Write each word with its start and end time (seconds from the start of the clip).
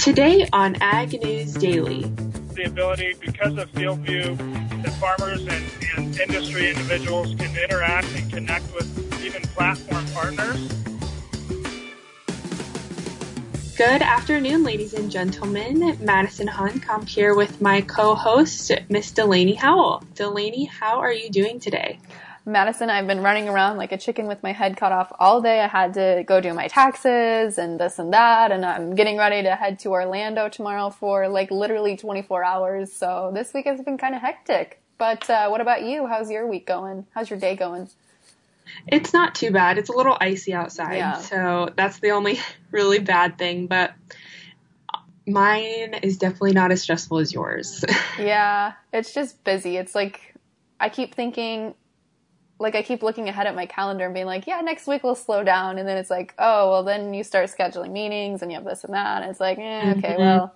Today 0.00 0.48
on 0.54 0.76
Ag 0.80 1.22
News 1.22 1.52
Daily. 1.52 2.04
The 2.54 2.64
ability, 2.64 3.16
because 3.20 3.58
of 3.58 3.70
FieldView, 3.72 4.82
that 4.82 4.92
farmers 4.94 5.46
and, 5.46 5.64
and 5.98 6.18
industry 6.18 6.70
individuals 6.70 7.34
can 7.34 7.54
interact 7.54 8.06
and 8.16 8.32
connect 8.32 8.74
with 8.74 9.22
even 9.22 9.42
platform 9.42 10.06
partners. 10.14 10.68
Good 13.76 14.00
afternoon, 14.00 14.64
ladies 14.64 14.94
and 14.94 15.10
gentlemen. 15.10 15.98
Madison 16.00 16.46
Hunt. 16.46 16.88
I'm 16.88 17.04
here 17.04 17.34
with 17.34 17.60
my 17.60 17.82
co-host, 17.82 18.72
Miss 18.88 19.10
Delaney 19.10 19.54
Howell. 19.54 20.02
Delaney, 20.14 20.64
how 20.64 21.00
are 21.00 21.12
you 21.12 21.28
doing 21.28 21.60
today? 21.60 21.98
Madison, 22.46 22.88
I've 22.90 23.06
been 23.06 23.20
running 23.22 23.48
around 23.48 23.76
like 23.76 23.92
a 23.92 23.98
chicken 23.98 24.26
with 24.26 24.42
my 24.42 24.52
head 24.52 24.76
cut 24.76 24.92
off 24.92 25.12
all 25.18 25.40
day. 25.42 25.60
I 25.60 25.68
had 25.68 25.94
to 25.94 26.24
go 26.26 26.40
do 26.40 26.54
my 26.54 26.68
taxes 26.68 27.58
and 27.58 27.78
this 27.78 27.98
and 27.98 28.12
that, 28.12 28.50
and 28.50 28.64
I'm 28.64 28.94
getting 28.94 29.16
ready 29.18 29.42
to 29.42 29.54
head 29.54 29.78
to 29.80 29.90
Orlando 29.90 30.48
tomorrow 30.48 30.90
for 30.90 31.28
like 31.28 31.50
literally 31.50 31.96
24 31.96 32.42
hours. 32.44 32.92
So 32.92 33.30
this 33.34 33.52
week 33.52 33.66
has 33.66 33.80
been 33.82 33.98
kind 33.98 34.14
of 34.14 34.22
hectic. 34.22 34.80
But 34.98 35.28
uh, 35.30 35.48
what 35.48 35.60
about 35.60 35.82
you? 35.82 36.06
How's 36.06 36.30
your 36.30 36.46
week 36.46 36.66
going? 36.66 37.06
How's 37.14 37.30
your 37.30 37.38
day 37.38 37.56
going? 37.56 37.88
It's 38.86 39.12
not 39.12 39.34
too 39.34 39.50
bad. 39.50 39.78
It's 39.78 39.88
a 39.88 39.92
little 39.92 40.16
icy 40.20 40.54
outside, 40.54 40.96
Yeah. 40.96 41.18
so 41.18 41.70
that's 41.76 41.98
the 42.00 42.10
only 42.12 42.38
really 42.70 42.98
bad 43.00 43.36
thing. 43.38 43.66
But 43.66 43.92
mine 45.26 45.94
is 46.02 46.18
definitely 46.18 46.52
not 46.52 46.70
as 46.72 46.82
stressful 46.82 47.18
as 47.18 47.32
yours. 47.32 47.84
Yeah, 48.18 48.74
it's 48.92 49.14
just 49.14 49.42
busy. 49.44 49.78
It's 49.78 49.94
like 49.94 50.34
I 50.78 50.90
keep 50.90 51.14
thinking, 51.14 51.74
like 52.60 52.74
I 52.76 52.82
keep 52.82 53.02
looking 53.02 53.28
ahead 53.28 53.46
at 53.46 53.54
my 53.56 53.66
calendar 53.66 54.04
and 54.04 54.14
being 54.14 54.26
like, 54.26 54.46
yeah, 54.46 54.60
next 54.60 54.86
week 54.86 55.02
we'll 55.02 55.14
slow 55.16 55.42
down, 55.42 55.78
and 55.78 55.88
then 55.88 55.96
it's 55.96 56.10
like, 56.10 56.34
oh, 56.38 56.70
well, 56.70 56.84
then 56.84 57.12
you 57.14 57.24
start 57.24 57.50
scheduling 57.50 57.90
meetings 57.90 58.42
and 58.42 58.52
you 58.52 58.56
have 58.56 58.64
this 58.64 58.84
and 58.84 58.94
that, 58.94 59.22
and 59.22 59.30
it's 59.30 59.40
like, 59.40 59.58
eh, 59.58 59.94
okay, 59.96 60.14
Mhm. 60.14 60.18
well, 60.18 60.54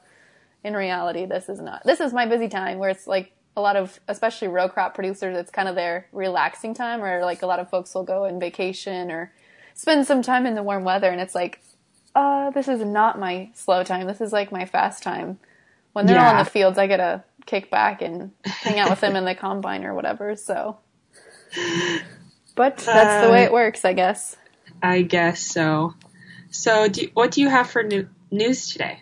in 0.63 0.75
reality, 0.75 1.25
this 1.27 1.49
is 1.49 1.61
not. 1.61 1.83
This 1.85 2.01
is 2.01 2.13
my 2.13 2.27
busy 2.27 2.49
time 2.49 2.79
where 2.79 2.91
it's 2.91 3.07
like 3.07 3.33
a 3.57 3.61
lot 3.61 3.77
of, 3.77 3.99
especially 4.09 4.49
row 4.49 4.69
crop 4.69 4.95
producers, 4.95 5.37
it's 5.37 5.51
kind 5.51 5.69
of 5.69 5.75
their 5.75 6.07
relaxing 6.13 6.75
time, 6.75 7.03
or 7.03 7.23
like 7.25 7.43
a 7.43 7.47
lot 7.47 7.59
of 7.59 7.71
folks 7.71 7.95
will 7.95 8.05
go 8.05 8.27
on 8.27 8.39
vacation 8.39 9.11
or 9.11 9.33
spend 9.75 10.07
some 10.07 10.23
time 10.23 10.47
in 10.47 10.55
the 10.55 10.63
warm 10.63 10.85
weather, 10.85 11.09
and 11.11 11.21
it's 11.21 11.35
like, 11.35 11.61
uh, 12.15 12.51
this 12.51 12.69
is 12.69 12.81
not 12.85 13.19
my 13.19 13.51
slow 13.55 13.83
time. 13.83 14.07
This 14.07 14.21
is 14.21 14.33
like 14.33 14.53
my 14.53 14.67
fast 14.67 15.03
time. 15.03 15.39
When 15.95 16.07
they're 16.07 16.19
all 16.19 16.31
in 16.33 16.37
the 16.37 16.45
fields, 16.45 16.79
I 16.79 16.87
get 16.87 16.99
to 16.99 17.25
kick 17.47 17.71
back 17.71 18.03
and 18.03 18.33
hang 18.63 18.79
out 18.79 18.91
with 18.91 19.01
them 19.01 19.17
in 19.17 19.25
the 19.25 19.35
combine 19.35 19.85
or 19.85 19.95
whatever. 19.95 20.37
So, 20.37 20.79
but 22.55 22.79
that's 22.79 23.27
the 23.27 23.33
way 23.33 23.45
it 23.45 23.51
uh, 23.51 23.55
works, 23.55 23.85
I 23.85 23.93
guess. 23.93 24.37
I 24.83 25.03
guess 25.03 25.41
so. 25.41 25.95
So, 26.51 26.89
do, 26.89 27.09
what 27.15 27.33
do 27.33 27.41
you 27.41 27.49
have 27.49 27.69
for 27.69 27.83
new, 27.83 28.09
news 28.31 28.69
today? 28.69 29.01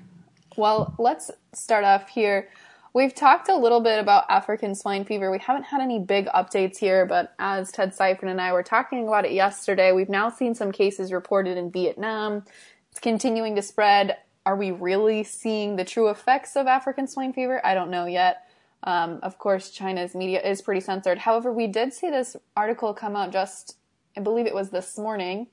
Well, 0.56 0.94
let's 0.98 1.30
start 1.52 1.84
off 1.84 2.08
here. 2.08 2.48
We've 2.94 3.14
talked 3.14 3.48
a 3.48 3.56
little 3.56 3.80
bit 3.80 3.98
about 3.98 4.26
African 4.28 4.74
swine 4.74 5.04
fever. 5.04 5.30
We 5.30 5.38
haven't 5.38 5.64
had 5.64 5.80
any 5.80 5.98
big 5.98 6.26
updates 6.26 6.76
here, 6.76 7.06
but 7.06 7.34
as 7.38 7.72
Ted 7.72 7.94
Seifert 7.94 8.28
and 8.28 8.40
I 8.40 8.52
were 8.52 8.62
talking 8.62 9.08
about 9.08 9.24
it 9.24 9.32
yesterday, 9.32 9.92
we've 9.92 10.10
now 10.10 10.28
seen 10.28 10.54
some 10.54 10.72
cases 10.72 11.10
reported 11.10 11.56
in 11.56 11.70
Vietnam. 11.70 12.44
It's 12.90 13.00
continuing 13.00 13.56
to 13.56 13.62
spread. 13.62 14.18
Are 14.44 14.56
we 14.56 14.72
really 14.72 15.24
seeing 15.24 15.76
the 15.76 15.84
true 15.84 16.10
effects 16.10 16.54
of 16.54 16.66
African 16.66 17.06
swine 17.06 17.32
fever? 17.32 17.64
I 17.64 17.72
don't 17.72 17.90
know 17.90 18.04
yet. 18.04 18.46
Um, 18.84 19.20
of 19.22 19.38
course, 19.38 19.70
China's 19.70 20.14
media 20.14 20.40
is 20.42 20.62
pretty 20.62 20.80
censored. 20.80 21.18
However, 21.18 21.52
we 21.52 21.66
did 21.66 21.92
see 21.92 22.10
this 22.10 22.36
article 22.56 22.92
come 22.94 23.14
out 23.14 23.32
just, 23.32 23.76
I 24.16 24.20
believe 24.20 24.46
it 24.46 24.54
was 24.54 24.70
this 24.70 24.98
morning. 24.98 25.46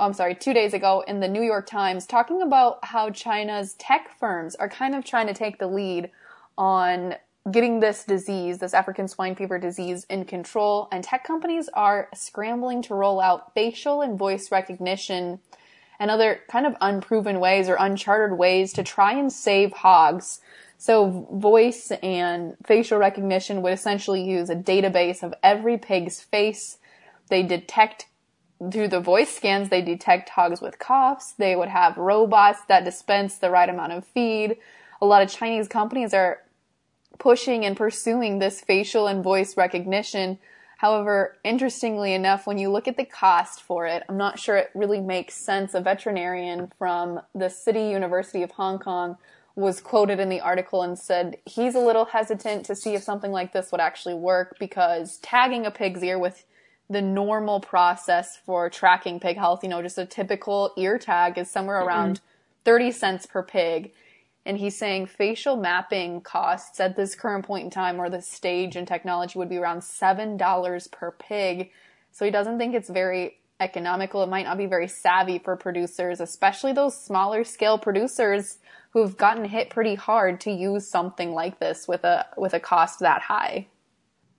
oh, 0.00 0.06
I'm 0.06 0.14
sorry, 0.14 0.34
two 0.34 0.54
days 0.54 0.72
ago 0.72 1.04
in 1.06 1.20
the 1.20 1.28
New 1.28 1.42
York 1.42 1.66
Times, 1.66 2.06
talking 2.06 2.42
about 2.42 2.84
how 2.84 3.10
China's 3.10 3.74
tech 3.74 4.18
firms 4.18 4.54
are 4.54 4.68
kind 4.68 4.94
of 4.94 5.04
trying 5.04 5.26
to 5.26 5.34
take 5.34 5.58
the 5.58 5.66
lead 5.66 6.10
on 6.56 7.16
getting 7.50 7.80
this 7.80 8.04
disease, 8.04 8.58
this 8.58 8.72
African 8.72 9.08
swine 9.08 9.34
fever 9.34 9.58
disease, 9.58 10.06
in 10.08 10.24
control. 10.24 10.88
And 10.92 11.02
tech 11.02 11.24
companies 11.24 11.68
are 11.74 12.08
scrambling 12.14 12.82
to 12.82 12.94
roll 12.94 13.20
out 13.20 13.52
facial 13.52 14.00
and 14.00 14.18
voice 14.18 14.50
recognition 14.52 15.40
and 15.98 16.10
other 16.10 16.40
kind 16.48 16.66
of 16.66 16.74
unproven 16.80 17.38
ways 17.40 17.68
or 17.68 17.76
uncharted 17.78 18.38
ways 18.38 18.72
to 18.74 18.82
try 18.82 19.12
and 19.12 19.32
save 19.32 19.72
hogs. 19.72 20.40
So 20.82 21.28
voice 21.30 21.92
and 22.02 22.56
facial 22.66 22.98
recognition 22.98 23.62
would 23.62 23.72
essentially 23.72 24.28
use 24.28 24.50
a 24.50 24.56
database 24.56 25.22
of 25.22 25.32
every 25.40 25.78
pig's 25.78 26.20
face. 26.20 26.78
They 27.28 27.44
detect 27.44 28.06
through 28.68 28.88
the 28.88 28.98
voice 28.98 29.32
scans, 29.32 29.68
they 29.68 29.80
detect 29.80 30.30
hogs 30.30 30.60
with 30.60 30.80
coughs. 30.80 31.34
They 31.38 31.54
would 31.54 31.68
have 31.68 31.96
robots 31.96 32.62
that 32.66 32.84
dispense 32.84 33.36
the 33.36 33.48
right 33.48 33.68
amount 33.68 33.92
of 33.92 34.04
feed. 34.04 34.56
A 35.00 35.06
lot 35.06 35.22
of 35.22 35.30
Chinese 35.30 35.68
companies 35.68 36.12
are 36.12 36.40
pushing 37.16 37.64
and 37.64 37.76
pursuing 37.76 38.40
this 38.40 38.60
facial 38.60 39.06
and 39.06 39.22
voice 39.22 39.56
recognition. 39.56 40.40
However, 40.78 41.36
interestingly 41.44 42.12
enough, 42.12 42.44
when 42.44 42.58
you 42.58 42.72
look 42.72 42.88
at 42.88 42.96
the 42.96 43.04
cost 43.04 43.62
for 43.62 43.86
it, 43.86 44.02
I'm 44.08 44.16
not 44.16 44.40
sure 44.40 44.56
it 44.56 44.70
really 44.74 45.00
makes 45.00 45.34
sense. 45.34 45.74
A 45.74 45.80
veterinarian 45.80 46.72
from 46.76 47.20
the 47.36 47.50
City 47.50 47.84
University 47.90 48.42
of 48.42 48.50
Hong 48.50 48.80
Kong 48.80 49.16
was 49.54 49.80
quoted 49.80 50.18
in 50.18 50.28
the 50.28 50.40
article 50.40 50.82
and 50.82 50.98
said 50.98 51.36
he's 51.44 51.74
a 51.74 51.80
little 51.80 52.06
hesitant 52.06 52.64
to 52.66 52.74
see 52.74 52.94
if 52.94 53.02
something 53.02 53.32
like 53.32 53.52
this 53.52 53.70
would 53.70 53.80
actually 53.80 54.14
work 54.14 54.56
because 54.58 55.18
tagging 55.18 55.66
a 55.66 55.70
pig's 55.70 56.02
ear 56.02 56.18
with 56.18 56.44
the 56.88 57.02
normal 57.02 57.60
process 57.60 58.36
for 58.36 58.68
tracking 58.70 59.20
pig 59.20 59.36
health, 59.36 59.62
you 59.62 59.68
know, 59.68 59.82
just 59.82 59.98
a 59.98 60.06
typical 60.06 60.72
ear 60.76 60.98
tag 60.98 61.38
is 61.38 61.50
somewhere 61.50 61.80
around 61.80 62.20
30 62.64 62.90
cents 62.92 63.26
per 63.26 63.42
pig. 63.42 63.92
And 64.44 64.58
he's 64.58 64.76
saying 64.76 65.06
facial 65.06 65.56
mapping 65.56 66.20
costs 66.20 66.80
at 66.80 66.96
this 66.96 67.14
current 67.14 67.46
point 67.46 67.64
in 67.64 67.70
time 67.70 68.00
or 68.00 68.10
this 68.10 68.28
stage 68.28 68.76
in 68.76 68.86
technology 68.86 69.38
would 69.38 69.48
be 69.48 69.56
around 69.56 69.80
$7 69.80 70.90
per 70.90 71.10
pig. 71.12 71.70
So 72.10 72.24
he 72.24 72.30
doesn't 72.30 72.58
think 72.58 72.74
it's 72.74 72.90
very 72.90 73.38
economical. 73.60 74.22
It 74.22 74.28
might 74.28 74.44
not 74.44 74.58
be 74.58 74.66
very 74.66 74.88
savvy 74.88 75.38
for 75.38 75.56
producers, 75.56 76.20
especially 76.20 76.72
those 76.72 76.96
smaller 77.00 77.44
scale 77.44 77.78
producers 77.78 78.58
who've 78.90 79.16
gotten 79.16 79.44
hit 79.44 79.70
pretty 79.70 79.94
hard 79.94 80.40
to 80.42 80.50
use 80.50 80.86
something 80.88 81.32
like 81.32 81.58
this 81.58 81.86
with 81.88 82.04
a 82.04 82.26
with 82.36 82.54
a 82.54 82.60
cost 82.60 83.00
that 83.00 83.22
high. 83.22 83.66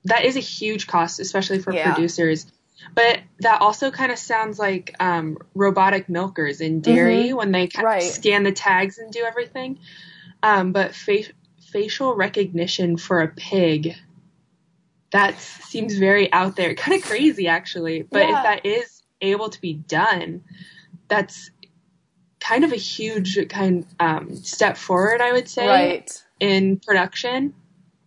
That 0.06 0.26
is 0.26 0.36
a 0.36 0.42
huge 0.42 0.88
cost, 0.88 1.20
especially 1.20 1.60
for 1.60 1.74
Yeah. 1.74 1.94
producers. 1.94 2.52
But 2.94 3.22
that 3.40 3.62
also 3.62 3.92
kind 3.92 4.12
of 4.12 4.18
sounds 4.20 4.60
like 4.60 4.94
um, 5.00 5.38
robotic 5.56 6.10
milkers 6.10 6.60
in 6.60 6.82
dairy 6.82 7.32
when 7.32 7.52
they 7.54 7.68
kind 7.68 7.86
Mm-hmm. 7.86 7.86
Right. 7.86 8.04
of 8.04 8.10
scan 8.10 8.44
the 8.44 8.52
tags 8.52 8.98
and 8.98 9.12
do 9.12 9.24
everything. 9.24 9.80
Um, 10.42 10.74
but 10.74 10.94
fa- 10.94 11.32
facial 11.72 12.14
recognition 12.16 12.98
for 12.98 13.22
a 13.22 13.30
pig, 13.30 13.96
that 15.12 15.40
seems 15.40 15.98
very 15.98 16.32
out 16.34 16.58
there, 16.58 16.76
kind 16.76 16.98
of 17.02 17.08
crazy 17.08 17.48
actually. 17.48 18.02
But 18.02 18.28
Yeah. 18.28 18.38
if 18.38 18.44
that 18.44 18.66
is 18.66 18.93
able 19.24 19.50
to 19.50 19.60
be 19.62 19.74
done, 19.74 20.44
that's 21.08 21.50
kind 22.40 22.64
of 22.64 22.72
a 22.72 22.78
huge 22.78 23.38
kind 23.50 23.86
um, 24.00 24.36
step 24.36 24.78
forward, 24.78 25.22
I 25.22 25.32
would 25.32 25.48
say, 25.48 25.68
Right. 25.68 26.24
in 26.40 26.78
production. 26.80 27.54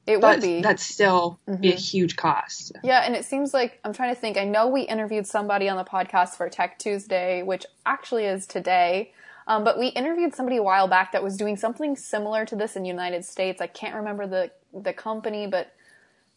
It 0.07 0.21
But 0.21 0.37
would 0.37 0.43
be. 0.43 0.61
that's 0.63 0.85
still 0.85 1.41
be 1.61 1.73
a 1.73 1.75
Mhm. 1.75 1.91
huge 1.91 2.17
cost. 2.17 2.73
Yeah, 2.85 3.01
and 3.05 3.17
it 3.17 3.25
seems 3.25 3.53
like 3.53 3.81
I'm 3.83 3.93
trying 3.93 4.15
to 4.15 4.21
think. 4.21 4.37
I 4.37 4.45
know 4.45 4.69
we 4.69 4.83
interviewed 4.83 5.27
somebody 5.27 5.69
on 5.69 5.77
the 5.77 5.85
podcast 5.85 6.37
for 6.37 6.49
Tech 6.49 6.79
Tuesday, 6.79 7.43
which 7.43 7.67
actually 7.85 8.27
is 8.27 8.47
today. 8.47 9.13
Um, 9.49 9.65
but 9.65 9.79
we 9.79 9.89
interviewed 9.89 10.35
somebody 10.35 10.59
a 10.59 10.63
while 10.63 10.87
back 10.87 11.13
that 11.13 11.23
was 11.25 11.37
doing 11.37 11.57
something 11.57 11.97
similar 11.97 12.45
to 12.47 12.55
this 12.57 12.77
in 12.77 12.83
the 12.83 12.89
United 12.89 13.25
States. 13.25 13.61
I 13.61 13.67
can't 13.69 13.95
remember 13.97 14.27
the 14.27 14.51
the 14.75 14.93
company, 14.93 15.47
but 15.47 15.73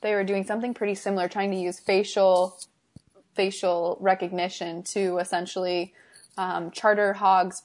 they 0.01 0.16
were 0.16 0.23
doing 0.23 0.45
something 0.45 0.73
pretty 0.73 0.95
similar, 0.95 1.28
trying 1.28 1.51
to 1.51 1.57
use 1.57 1.78
facial 1.79 2.57
facial 3.35 3.97
recognition 4.00 4.84
to 4.84 5.17
essentially 5.17 5.94
um, 6.38 6.71
charter 6.71 7.13
hogs' 7.13 7.63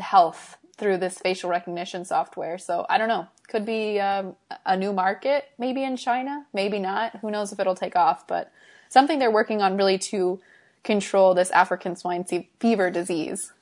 health 0.00 0.56
through 0.76 0.96
this 0.98 1.18
facial 1.18 1.50
recognition 1.50 2.04
software. 2.04 2.58
So 2.58 2.86
I 2.88 2.98
don't 2.98 3.08
know. 3.08 3.26
Could 3.48 3.66
be 3.66 4.00
um, 4.00 4.34
a 4.64 4.76
new 4.76 4.92
market, 4.92 5.44
maybe 5.58 5.84
in 5.84 5.96
China, 5.96 6.46
maybe 6.54 6.78
not. 6.78 7.16
Who 7.20 7.30
knows 7.30 7.52
if 7.52 7.60
it'll 7.60 7.74
take 7.74 7.94
off? 7.94 8.26
But 8.26 8.50
something 8.88 9.18
they're 9.18 9.30
working 9.30 9.60
on 9.60 9.76
really 9.76 9.98
to 9.98 10.40
control 10.82 11.34
this 11.34 11.50
African 11.50 11.94
swine 11.94 12.24
fever 12.58 12.90
disease. 12.90 13.52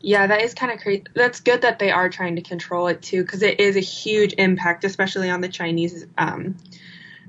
Yeah, 0.00 0.26
that 0.26 0.42
is 0.42 0.52
kind 0.52 0.70
of 0.70 0.80
crazy. 0.80 1.04
That's 1.14 1.40
good 1.40 1.62
that 1.62 1.78
they 1.78 1.90
are 1.90 2.10
trying 2.10 2.36
to 2.36 2.42
control 2.42 2.88
it 2.88 3.00
too, 3.00 3.22
because 3.22 3.42
it 3.42 3.58
is 3.58 3.76
a 3.76 3.80
huge 3.80 4.34
impact, 4.36 4.84
especially 4.84 5.30
on 5.30 5.40
the 5.40 5.48
Chinese 5.48 6.04
um, 6.18 6.56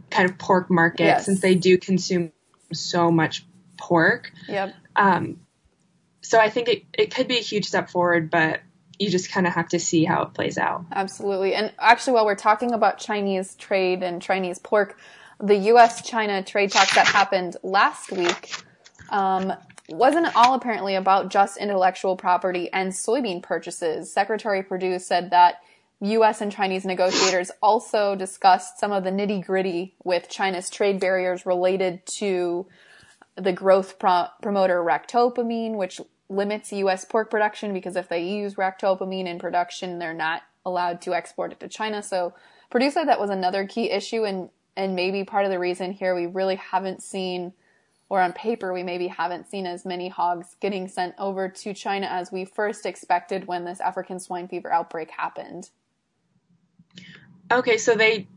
kind 0.09 0.29
of 0.29 0.37
pork 0.37 0.69
market, 0.69 1.03
Yes. 1.05 1.25
since 1.25 1.39
they 1.39 1.55
do 1.55 1.77
consume 1.77 2.32
so 2.73 3.11
much 3.11 3.45
pork. 3.77 4.31
Yep. 4.47 4.73
Um, 4.95 5.39
so 6.21 6.39
I 6.39 6.49
think 6.49 6.69
it, 6.69 6.83
it 6.93 7.13
could 7.13 7.27
be 7.27 7.37
a 7.37 7.41
huge 7.41 7.65
step 7.65 7.89
forward, 7.89 8.29
but 8.29 8.61
you 8.99 9.09
just 9.09 9.31
kind 9.31 9.47
of 9.47 9.53
have 9.53 9.69
to 9.69 9.79
see 9.79 10.05
how 10.05 10.23
it 10.23 10.33
plays 10.33 10.57
out. 10.57 10.85
Absolutely. 10.91 11.53
And 11.53 11.73
actually, 11.79 12.13
while 12.13 12.25
we're 12.25 12.35
talking 12.35 12.71
about 12.71 12.97
Chinese 12.97 13.55
trade 13.55 14.03
and 14.03 14.21
Chinese 14.21 14.59
pork, 14.59 14.97
the 15.39 15.55
U.S. 15.55 16.07
China 16.07 16.43
trade 16.43 16.71
talks 16.71 16.95
that 16.95 17.07
happened 17.07 17.57
last 17.63 18.11
week, 18.11 18.55
um, 19.09 19.51
wasn't 19.89 20.33
all 20.35 20.53
apparently 20.53 20.95
about 20.95 21.29
just 21.29 21.57
intellectual 21.57 22.15
property 22.15 22.71
and 22.71 22.91
soybean 22.91 23.43
purchases. 23.43 24.11
Secretary 24.11 24.63
Perdue 24.63 24.99
said 24.99 25.31
that 25.31 25.55
U.S. 26.03 26.41
and 26.41 26.51
Chinese 26.51 26.83
negotiators 26.83 27.49
also 27.61 28.13
discussed 28.13 28.77
some 28.77 28.91
of 28.91 29.05
the 29.05 29.09
nitty 29.09 29.45
gritty 29.45 29.95
with 30.03 30.27
China's 30.27 30.69
trade 30.69 30.99
barriers 30.99 31.45
related 31.45 32.05
to 32.17 32.67
the 33.37 33.53
growth 33.53 33.99
pro- 33.99 34.27
promoter 34.41 34.83
ractopamine, 34.83 35.75
which 35.77 36.01
limits 36.27 36.73
U.S. 36.73 37.05
pork 37.05 37.31
production 37.31 37.73
because 37.73 37.95
if 37.95 38.09
they 38.09 38.23
use 38.23 38.55
ractopamine 38.55 39.27
in 39.27 39.39
production, 39.39 39.97
they're 39.97 40.13
not 40.13 40.41
allowed 40.65 41.01
to 41.03 41.13
export 41.13 41.53
it 41.53 41.61
to 41.61 41.69
China. 41.69 42.03
So 42.03 42.33
said 42.89 43.07
that 43.07 43.19
was 43.19 43.29
another 43.29 43.65
key 43.65 43.89
issue, 43.89 44.25
and 44.25 44.49
and 44.75 44.95
maybe 44.95 45.23
part 45.23 45.45
of 45.45 45.51
the 45.51 45.59
reason 45.59 45.91
here 45.91 46.15
we 46.15 46.25
really 46.25 46.55
haven't 46.55 47.01
seen, 47.01 47.53
or 48.09 48.19
on 48.19 48.33
paper 48.33 48.73
we 48.73 48.83
maybe 48.83 49.07
haven't 49.07 49.49
seen 49.49 49.65
as 49.65 49.85
many 49.85 50.09
hogs 50.09 50.57
getting 50.59 50.89
sent 50.89 51.15
over 51.17 51.47
to 51.47 51.73
China 51.73 52.07
as 52.07 52.29
we 52.29 52.43
first 52.43 52.85
expected 52.85 53.47
when 53.47 53.63
this 53.63 53.79
African 53.79 54.19
swine 54.19 54.49
fever 54.49 54.69
outbreak 54.69 55.11
happened. 55.11 55.69
Okay, 57.51 57.77
so 57.77 57.95
they 57.95 58.27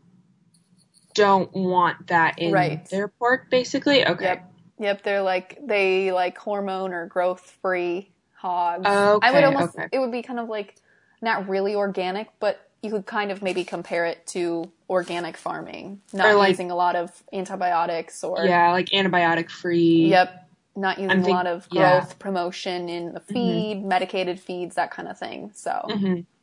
don't 1.15 1.53
want 1.55 2.09
that 2.09 2.39
in 2.39 2.53
Right. 2.53 2.89
their 2.91 3.09
pork, 3.09 3.51
basically. 3.51 4.07
Okay. 4.07 4.25
Yep. 4.25 4.53
Yep, 4.79 5.03
they're 5.05 5.23
like 5.23 5.59
they 5.65 6.13
like 6.13 6.37
hormone 6.37 6.93
or 6.93 7.07
growth 7.07 7.41
free 7.63 8.11
hogs. 8.35 8.87
Okay, 8.87 9.27
I 9.27 9.33
would 9.33 9.45
almost 9.45 9.75
okay. 9.77 9.89
it 9.91 9.99
would 9.99 10.13
be 10.13 10.23
kind 10.23 10.39
of 10.39 10.49
like 10.51 10.77
not 11.23 11.49
really 11.49 11.75
organic, 11.75 12.29
but 12.41 12.61
you 12.83 12.91
could 12.91 13.07
kind 13.07 13.33
of 13.33 13.43
maybe 13.43 13.65
compare 13.65 14.05
it 14.05 14.27
to 14.29 14.71
organic 14.91 15.39
farming, 15.39 16.03
not 16.13 16.37
like- 16.37 16.51
using 16.51 16.71
a 16.71 16.77
lot 16.77 16.95
of 16.95 17.11
antibiotics 17.33 18.23
or 18.23 18.45
Yeah, 18.45 18.71
like 18.73 18.91
antibiotic 18.91 19.51
free. 19.51 20.09
yep, 20.09 20.47
not 20.77 20.99
using 20.99 21.11
I'm 21.11 21.25
a 21.25 21.29
lot 21.29 21.47
of 21.47 21.69
growth 21.71 21.83
yeah. 21.83 22.01
Mm-hmm. 22.03 22.19
promotion 22.19 22.89
in 22.91 23.15
the 23.15 23.21
feed, 23.21 23.83
medicated 23.83 24.39
feeds, 24.39 24.75
that 24.77 24.91
kind 24.91 25.09
of 25.09 25.19
thing. 25.19 25.53
So 25.55 25.71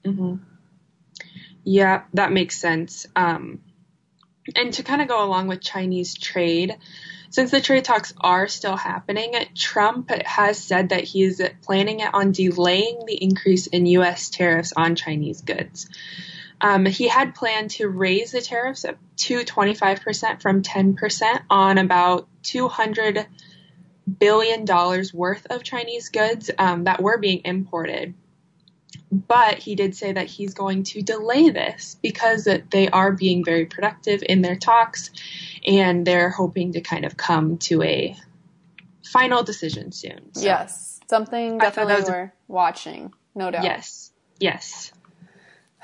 hmm 0.04 0.36
Yeah, 1.64 2.04
that 2.14 2.32
makes 2.32 2.58
sense. 2.58 3.06
Um, 3.16 3.62
and 4.56 4.74
to 4.74 4.84
kind 4.84 5.02
of 5.02 5.08
go 5.08 5.24
along 5.24 5.48
with 5.48 5.62
Chinese 5.62 6.16
trade, 6.16 6.76
since 7.30 7.52
the 7.52 7.62
trade 7.62 7.86
talks 7.86 8.14
are 8.20 8.48
still 8.48 8.76
happening, 8.76 9.34
Trump 9.56 10.12
has 10.12 10.62
said 10.62 10.90
that 10.90 11.04
he 11.04 11.24
is 11.24 11.42
planning 11.62 12.02
on 12.02 12.32
delaying 12.32 13.06
the 13.08 13.16
increase 13.16 13.68
in 13.68 13.86
U.S. 13.88 14.30
tariffs 14.30 14.74
on 14.76 14.96
Chinese 14.96 15.42
goods. 15.42 15.90
Um, 16.62 16.86
he 16.86 17.08
had 17.08 17.36
planned 17.36 17.72
to 17.72 17.88
raise 17.88 18.32
the 18.32 18.42
tariffs 18.42 18.86
up 18.86 18.98
to 19.18 19.40
25% 19.40 20.42
from 20.42 20.62
10% 20.62 21.40
on 21.50 21.78
about 21.78 22.28
200 22.44 23.26
billion 24.20 24.66
dollars 24.66 25.14
worth 25.14 25.48
of 25.50 25.64
Chinese 25.64 26.10
goods 26.10 26.52
um, 26.58 26.84
that 26.84 27.02
were 27.02 27.18
being 27.18 27.42
imported 27.46 28.14
but 29.12 29.60
he 29.60 29.76
did 29.76 29.96
say 29.96 30.12
that 30.12 30.28
he's 30.28 30.54
going 30.54 30.84
to 30.84 31.02
delay 31.02 31.50
this 31.50 31.98
because 32.02 32.46
that 32.46 32.72
they 32.72 32.90
are 32.90 33.12
being 33.12 33.44
very 33.44 33.66
productive 33.66 34.24
in 34.28 34.42
their 34.42 34.56
talks 34.56 35.10
and 35.66 36.06
they're 36.06 36.30
hoping 36.30 36.74
to 36.74 36.82
kind 36.82 37.06
of 37.06 37.18
come 37.18 37.58
to 37.58 37.82
a 37.84 38.16
final 39.04 39.44
decision 39.44 39.92
soon. 39.92 40.34
So, 40.34 40.42
yes, 40.42 41.00
something 41.10 41.58
definitely 41.58 41.96
was 41.96 42.10
we're 42.10 42.34
watching, 42.48 43.14
no 43.36 43.52
doubt. 43.52 43.64
Yes. 43.64 44.12
Yes. 44.40 44.92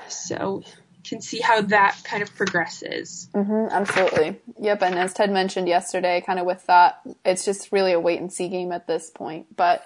So 0.08 0.62
you 0.64 1.08
can 1.08 1.20
see 1.20 1.40
how 1.40 1.62
that 1.62 1.98
kind 2.04 2.22
of 2.22 2.34
progresses. 2.34 3.28
hmm 3.32 3.66
absolutely. 3.70 4.40
Yep. 4.60 4.82
And 4.82 4.94
as 4.96 5.14
Ted 5.14 5.30
mentioned 5.30 5.68
yesterday, 5.68 6.22
kind 6.24 6.38
of 6.38 6.46
with 6.46 6.66
that, 6.66 7.00
it's 7.24 7.44
just 7.44 7.72
really 7.72 7.92
a 7.92 8.00
wait 8.00 8.20
and 8.20 8.32
see 8.32 8.48
game 8.48 8.72
at 8.72 8.86
this 8.86 9.10
point. 9.10 9.54
But 9.56 9.84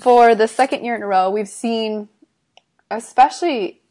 for 0.00 0.34
the 0.34 0.48
second 0.48 0.84
year 0.84 0.94
in 0.94 1.02
a 1.02 1.06
row, 1.06 1.30
we've 1.30 1.48
seen, 1.48 2.08
especially, 2.90 3.82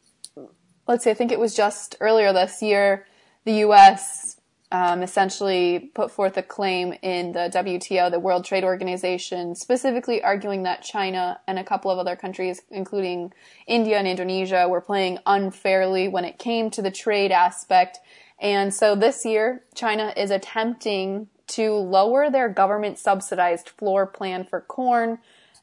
let's 0.88 1.04
see, 1.04 1.12
I 1.12 1.14
think 1.14 1.32
it 1.32 1.40
was 1.40 1.56
just 1.56 1.96
earlier 2.00 2.34
this 2.34 2.62
year, 2.62 3.06
the 3.44 3.54
U.S. 3.54 4.40
Um, 4.72 5.04
essentially 5.04 5.92
put 5.94 6.12
forth 6.12 6.38
a 6.38 6.44
claim 6.44 6.94
in 7.02 7.32
the 7.32 7.52
WTO, 7.54 8.10
the 8.10 8.20
World 8.20 8.46
Trade 8.46 8.64
Organization, 8.64 9.56
specifically 9.56 10.24
arguing 10.24 10.64
that 10.64 10.82
China 10.82 11.40
and 11.48 11.60
a 11.60 11.64
couple 11.64 11.92
of 11.92 12.00
other 12.00 12.16
countries, 12.16 12.62
including 12.72 13.32
India 13.68 13.98
and 13.98 14.08
Indonesia, 14.08 14.68
were 14.68 14.82
playing 14.82 15.20
unfairly 15.26 16.08
when 16.08 16.26
it 16.26 16.40
came 16.40 16.70
to 16.72 16.82
the 16.82 16.92
trade 16.92 17.32
aspect. 17.32 18.00
And 18.40 18.74
so 18.74 18.96
this 18.96 19.24
year, 19.24 19.64
China 19.76 20.14
is 20.18 20.32
attempting 20.32 21.28
to 21.48 21.74
lower 21.74 22.30
their 22.30 22.50
government 22.50 22.98
subsidized 22.98 23.70
floor 23.70 24.06
plan 24.06 24.44
for 24.44 24.62
corn 24.62 25.20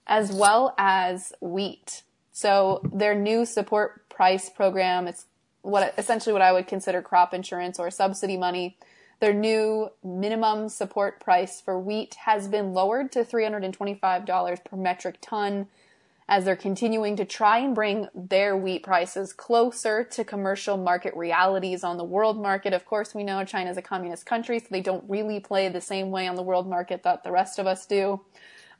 as 0.07 0.33
well 0.33 0.75
as 0.79 1.33
wheat. 1.41 2.03
So 2.33 2.81
their 2.93 3.15
new 3.15 3.45
support 3.45 4.09
price 4.09 4.49
program, 4.49 5.07
it's 5.07 5.27
what 5.61 5.95
essentially 5.97 6.33
what 6.33 6.43
I 6.43 6.53
would 6.53 6.67
consider 6.67 7.03
crop 7.03 7.33
insurance 7.35 7.79
or 7.79 7.91
subsidy 7.91 8.37
money. 8.37 8.77
Their 9.21 9.35
new 9.35 9.91
minimum 10.03 10.69
support 10.69 11.21
price 11.21 11.61
for 11.61 11.79
wheat 11.79 12.17
has 12.25 12.49
been 12.49 12.75
lowered 12.75 13.13
to 13.13 13.25
$325 13.25 14.65
per 14.65 14.77
metric 14.77 15.19
ton 15.21 15.69
as 16.29 16.45
they're 16.45 16.57
continuing 16.57 17.15
to 17.17 17.25
try 17.25 17.59
and 17.59 17.75
bring 17.75 18.09
their 18.15 18.57
wheat 18.57 18.83
prices 18.83 19.33
closer 19.33 20.03
to 20.03 20.25
commercial 20.25 20.77
market 20.77 21.15
realities 21.15 21.85
on 21.85 21.99
the 21.99 22.05
world 22.05 22.41
market. 22.41 22.73
Of 22.73 22.87
course, 22.87 23.15
we 23.15 23.23
know 23.23 23.45
China 23.45 23.71
is 23.71 23.77
a 23.77 23.83
communist 23.83 24.25
country, 24.25 24.59
so 24.59 24.67
they 24.71 24.81
don't 24.81 25.05
really 25.09 25.41
play 25.41 25.69
the 25.69 25.81
same 25.81 26.11
way 26.11 26.27
on 26.27 26.37
the 26.37 26.43
world 26.43 26.69
market 26.69 27.03
that 27.03 27.23
the 27.23 27.31
rest 27.31 27.59
of 27.59 27.67
us 27.67 27.87
do. 27.87 28.21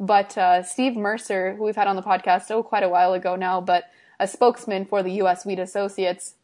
But 0.01 0.37
uh, 0.39 0.63
Steve 0.63 0.97
Mercer, 0.97 1.55
who 1.55 1.65
we've 1.65 1.77
had 1.77 1.87
on 1.87 1.97
the 1.97 2.03
podcast 2.03 2.51
oh 2.51 2.63
quite 2.63 2.83
a 2.83 2.89
while 2.89 3.13
ago 3.13 3.37
now, 3.37 3.61
but 3.61 3.85
a 4.19 4.27
spokesman 4.27 4.85
for 4.85 5.03
the 5.03 5.13
U.S. 5.13 5.45
Wheat 5.45 5.59
Associates, 5.59 6.35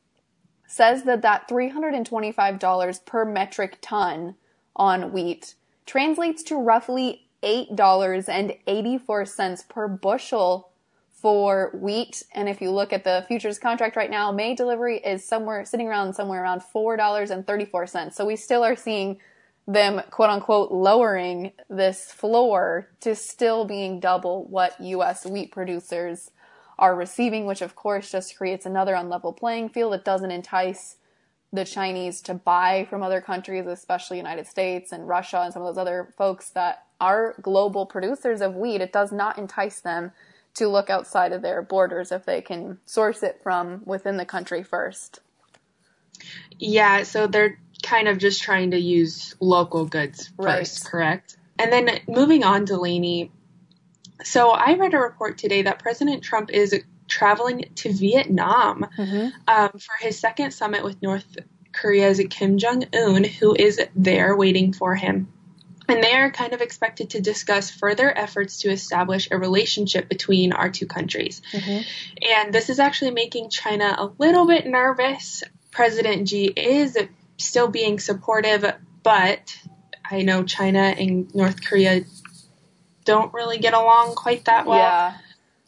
says 0.66 1.04
that 1.04 1.22
that 1.22 1.48
$325 1.48 3.06
per 3.06 3.24
metric 3.24 3.78
ton 3.80 4.34
on 4.76 5.12
wheat 5.12 5.54
translates 5.86 6.42
to 6.44 6.56
roughly 6.56 7.26
$8.84 7.42 9.68
per 9.68 9.88
bushel 9.88 10.70
for 11.10 11.70
wheat. 11.74 12.22
And 12.32 12.48
if 12.48 12.60
you 12.60 12.70
look 12.70 12.92
at 12.92 13.04
the 13.04 13.24
futures 13.26 13.58
contract 13.58 13.96
right 13.96 14.10
now, 14.10 14.30
May 14.30 14.54
delivery 14.54 14.98
is 14.98 15.24
somewhere 15.24 15.64
sitting 15.64 15.88
around 15.88 16.14
somewhere 16.14 16.42
around 16.42 16.62
$4.34. 16.74 18.12
So 18.12 18.24
we 18.24 18.36
still 18.36 18.62
are 18.62 18.76
seeing 18.76 19.18
them 19.68 20.00
quote 20.10 20.30
unquote 20.30 20.72
lowering 20.72 21.52
this 21.68 22.10
floor 22.10 22.88
to 23.00 23.14
still 23.14 23.66
being 23.66 24.00
double 24.00 24.44
what 24.46 24.80
US 24.80 25.26
wheat 25.26 25.52
producers 25.52 26.30
are 26.78 26.96
receiving, 26.96 27.44
which 27.44 27.60
of 27.60 27.76
course 27.76 28.10
just 28.10 28.36
creates 28.36 28.64
another 28.64 28.94
unlevel 28.94 29.36
playing 29.36 29.68
field. 29.68 29.92
It 29.92 30.06
doesn't 30.06 30.30
entice 30.30 30.96
the 31.52 31.66
Chinese 31.66 32.22
to 32.22 32.34
buy 32.34 32.86
from 32.88 33.02
other 33.02 33.20
countries, 33.20 33.66
especially 33.66 34.16
United 34.16 34.46
States 34.46 34.90
and 34.90 35.06
Russia 35.06 35.40
and 35.42 35.52
some 35.52 35.62
of 35.62 35.74
those 35.74 35.80
other 35.80 36.14
folks 36.16 36.50
that 36.50 36.84
are 37.00 37.34
global 37.42 37.84
producers 37.84 38.40
of 38.40 38.54
wheat. 38.54 38.80
It 38.80 38.92
does 38.92 39.12
not 39.12 39.38
entice 39.38 39.80
them 39.80 40.12
to 40.54 40.68
look 40.68 40.88
outside 40.88 41.32
of 41.32 41.42
their 41.42 41.60
borders 41.62 42.10
if 42.10 42.24
they 42.24 42.40
can 42.40 42.78
source 42.86 43.22
it 43.22 43.40
from 43.42 43.82
within 43.84 44.16
the 44.16 44.24
country 44.24 44.62
first. 44.62 45.20
Yeah, 46.58 47.02
so 47.02 47.26
they're 47.26 47.58
kind 47.82 48.08
of 48.08 48.18
just 48.18 48.42
trying 48.42 48.72
to 48.72 48.78
use 48.78 49.34
local 49.40 49.84
goods 49.86 50.30
Right. 50.36 50.58
first, 50.58 50.84
correct? 50.86 51.36
And 51.58 51.72
then 51.72 51.88
moving 52.08 52.44
on, 52.44 52.64
Delaney. 52.64 53.30
So 54.24 54.50
I 54.50 54.74
read 54.74 54.94
a 54.94 54.98
report 54.98 55.38
today 55.38 55.62
that 55.62 55.78
President 55.78 56.22
Trump 56.22 56.50
is 56.50 56.74
traveling 57.06 57.64
to 57.76 57.92
Vietnam 57.92 58.86
um, 59.46 59.70
for 59.70 59.94
his 60.00 60.18
second 60.18 60.52
summit 60.52 60.84
with 60.84 61.00
North 61.02 61.36
Korea's 61.72 62.20
Kim 62.30 62.58
Jong 62.58 62.84
Un, 62.92 63.24
who 63.24 63.54
is 63.54 63.80
there 63.94 64.36
waiting 64.36 64.72
for 64.72 64.94
him. 64.94 65.32
And 65.88 66.02
they 66.02 66.12
are 66.12 66.30
kind 66.30 66.52
of 66.52 66.60
expected 66.60 67.10
to 67.10 67.20
discuss 67.22 67.70
further 67.70 68.12
efforts 68.16 68.60
to 68.60 68.70
establish 68.70 69.28
a 69.30 69.38
relationship 69.38 70.08
between 70.08 70.52
our 70.52 70.68
two 70.68 70.86
countries. 70.86 71.40
And 71.54 72.52
this 72.52 72.68
is 72.68 72.78
actually 72.78 73.12
making 73.12 73.48
China 73.48 73.94
a 73.98 74.10
little 74.18 74.46
bit 74.46 74.66
nervous. 74.66 75.42
President 75.70 76.28
Xi 76.28 76.44
is 76.44 76.98
still 77.38 77.68
being 77.68 77.98
supportive, 77.98 78.64
but 79.02 79.56
I 80.10 80.22
know 80.22 80.42
China 80.44 80.80
and 80.80 81.34
North 81.34 81.64
Korea 81.64 82.02
don't 83.04 83.32
really 83.32 83.58
get 83.58 83.72
along 83.74 84.14
quite 84.14 84.44
that 84.44 84.66
well. 84.66 84.78
yeah. 84.78 85.14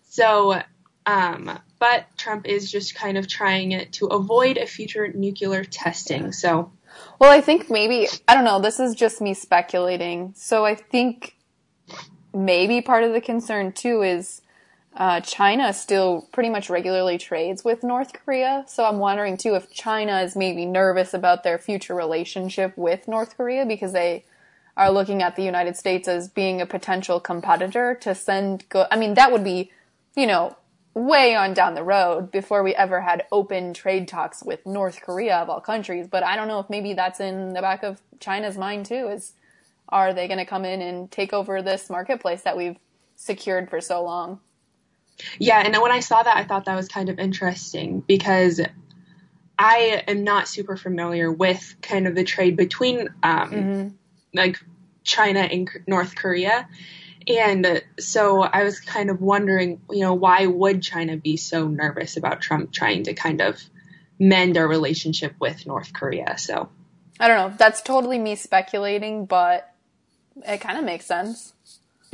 So, 0.09 0.61
um, 1.07 1.59
but 1.79 2.05
Trump 2.19 2.47
is 2.47 2.71
just 2.71 2.95
kind 2.95 3.17
of 3.17 3.27
trying 3.27 3.87
to 3.93 4.07
avoid 4.07 4.59
a 4.59 4.67
future 4.67 5.09
nuclear 5.09 5.65
testing. 5.65 6.33
So, 6.33 6.73
Well, 7.19 7.31
I 7.33 7.41
think 7.41 7.71
maybe, 7.71 8.09
I 8.29 8.35
don't 8.35 8.45
know, 8.45 8.61
this 8.61 8.81
is 8.81 8.95
just 8.95 9.21
me 9.21 9.33
speculating. 9.33 10.35
So 10.37 10.67
I 10.67 10.75
think 10.75 11.37
maybe 12.35 12.81
part 12.83 13.05
of 13.05 13.13
the 13.13 13.21
concern 13.21 13.73
too 13.73 14.03
is 14.03 14.43
uh, 14.97 15.21
China 15.21 15.73
still 15.73 16.29
pretty 16.33 16.51
much 16.51 16.69
regularly 16.69 17.17
trades 17.17 17.65
with 17.65 17.83
North 17.85 18.13
Korea. 18.13 18.65
So 18.67 18.85
I'm 18.85 18.99
wondering 18.99 19.37
too 19.37 19.55
if 19.55 19.71
China 19.73 20.21
is 20.21 20.35
maybe 20.35 20.67
nervous 20.67 21.15
about 21.15 21.45
their 21.45 21.59
future 21.59 21.95
relationship 21.95 22.77
with 22.77 23.07
North 23.07 23.37
Korea 23.37 23.65
because 23.65 23.93
they 23.93 24.25
are 24.77 24.91
looking 24.91 25.23
at 25.23 25.37
the 25.37 25.45
United 25.45 25.77
States 25.77 26.09
as 26.09 26.29
being 26.29 26.61
a 26.61 26.67
potential 26.67 27.21
competitor 27.21 27.95
to 28.01 28.15
send 28.15 28.69
go 28.69 28.87
I 28.91 28.97
mean 28.97 29.15
that 29.15 29.31
would 29.31 29.45
be, 29.45 29.71
you 30.17 30.27
know, 30.27 30.57
way 30.93 31.37
on 31.37 31.55
down 31.55 31.75
the 31.75 31.85
road 31.85 32.33
before 32.33 32.65
we 32.65 32.75
ever 32.75 33.01
had 33.01 33.25
open 33.31 33.73
trade 33.73 34.09
talks 34.09 34.43
with 34.43 34.67
North 34.67 35.01
Korea 35.03 35.37
of 35.37 35.49
all 35.49 35.61
countries, 35.61 36.09
but 36.09 36.25
I 36.25 36.35
don't 36.35 36.49
know 36.49 36.59
if 36.59 36.69
maybe 36.69 36.95
that's 36.95 37.21
in 37.21 37.53
the 37.53 37.61
back 37.61 37.85
of 37.85 38.01
China's 38.19 38.59
mind 38.59 38.87
too 38.87 39.09
is 39.09 39.35
are 39.89 40.13
they 40.13 40.27
going 40.27 40.39
to 40.39 40.45
come 40.45 40.65
in 40.65 40.83
and 40.83 41.11
take 41.11 41.33
over 41.33 41.63
this 41.63 41.91
marketplace 41.91 42.43
that 42.43 42.57
we've 42.57 42.77
secured 43.15 43.71
for 43.71 43.81
so 43.81 44.03
long? 44.03 44.41
Yeah, 45.39 45.61
and 45.65 45.77
when 45.81 45.93
I 45.93 46.01
saw 46.01 46.23
that, 46.23 46.37
I 46.37 46.45
thought 46.45 46.67
that 46.67 46.77
was 46.77 46.89
kind 46.89 47.09
of 47.09 47.19
interesting 47.19 48.01
because 48.01 48.61
I 49.59 50.03
am 50.09 50.25
not 50.25 50.49
super 50.49 50.77
familiar 50.77 51.31
with 51.31 51.77
kind 51.83 52.07
of 52.07 52.15
the 52.15 52.25
trade 52.25 52.57
between 52.57 53.09
um, 53.23 53.51
mm-hmm. 53.51 53.89
like 54.33 54.59
China 55.05 55.41
and 55.41 55.69
North 55.87 56.15
Korea. 56.15 56.69
And 57.29 57.83
so 57.99 58.41
I 58.41 58.65
was 58.65 58.81
kind 58.81 59.11
of 59.11 59.21
wondering, 59.21 59.81
you 59.91 60.01
know, 60.01 60.15
why 60.15 60.47
would 60.47 60.83
China 60.83 61.17
be 61.19 61.37
so 61.37 61.69
nervous 61.69 62.17
about 62.17 62.41
Trump 62.41 62.73
trying 62.73 63.05
to 63.05 63.15
kind 63.15 63.43
of 63.43 63.61
mend 64.19 64.57
our 64.57 64.67
relationship 64.67 65.35
with 65.39 65.67
North 65.67 65.93
Korea? 65.93 66.39
So 66.39 66.71
I 67.19 67.29
don't 67.29 67.37
know. 67.37 67.57
That's 67.59 67.83
totally 67.83 68.19
me 68.19 68.37
speculating, 68.37 69.27
but 69.27 69.71
it 70.47 70.63
kind 70.63 70.79
of 70.79 70.85
makes 70.85 71.05
sense. 71.05 71.53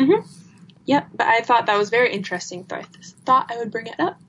Mm-hmm. 0.01 0.27
Yep, 0.87 1.09
but 1.15 1.27
I 1.27 1.41
thought 1.41 1.67
that 1.67 1.79
was 1.79 1.91
very 1.91 2.13
interesting, 2.13 2.65
so 2.69 2.77
I 2.77 2.85
thought 3.25 3.51
I 3.51 3.59
would 3.59 3.71
bring 3.71 3.89
it 3.89 3.99
up. 3.99 4.21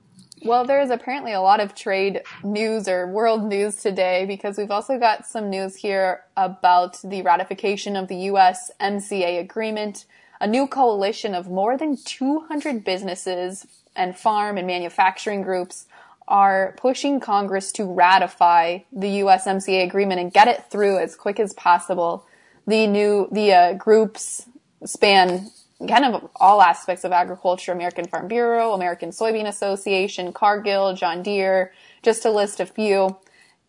Well, 0.44 0.64
there's 0.64 0.90
apparently 0.90 1.32
a 1.32 1.40
lot 1.40 1.60
of 1.60 1.74
trade 1.74 2.22
news 2.44 2.86
or 2.88 3.06
world 3.08 3.44
news 3.44 3.76
today 3.76 4.24
because 4.24 4.56
we've 4.56 4.70
also 4.70 4.98
got 4.98 5.26
some 5.26 5.50
news 5.50 5.76
here 5.76 6.24
about 6.36 6.98
the 7.02 7.22
ratification 7.22 7.96
of 7.96 8.08
the 8.08 8.16
U.S. 8.16 8.70
MCA 8.80 9.40
agreement. 9.40 10.04
A 10.40 10.46
new 10.46 10.68
coalition 10.68 11.34
of 11.34 11.48
more 11.48 11.76
than 11.76 11.96
200 11.96 12.84
businesses 12.84 13.66
and 13.96 14.16
farm 14.16 14.56
and 14.56 14.66
manufacturing 14.66 15.42
groups 15.42 15.86
are 16.28 16.74
pushing 16.76 17.18
Congress 17.18 17.72
to 17.72 17.84
ratify 17.84 18.78
the 18.92 19.20
USMCA 19.20 19.84
agreement 19.84 20.20
and 20.20 20.32
get 20.32 20.46
it 20.46 20.70
through 20.70 20.98
as 20.98 21.16
quick 21.16 21.40
as 21.40 21.52
possible. 21.54 22.26
The 22.66 22.86
new 22.86 23.28
the 23.32 23.52
uh, 23.52 23.72
groups 23.72 24.46
span 24.84 25.50
kind 25.86 26.04
of 26.04 26.28
all 26.36 26.60
aspects 26.60 27.04
of 27.04 27.12
agriculture 27.12 27.70
American 27.70 28.06
Farm 28.06 28.26
Bureau, 28.26 28.72
American 28.72 29.10
Soybean 29.10 29.46
Association, 29.46 30.32
Cargill, 30.32 30.94
John 30.94 31.22
Deere, 31.22 31.72
just 32.02 32.22
to 32.22 32.30
list 32.30 32.58
a 32.58 32.66
few. 32.66 33.16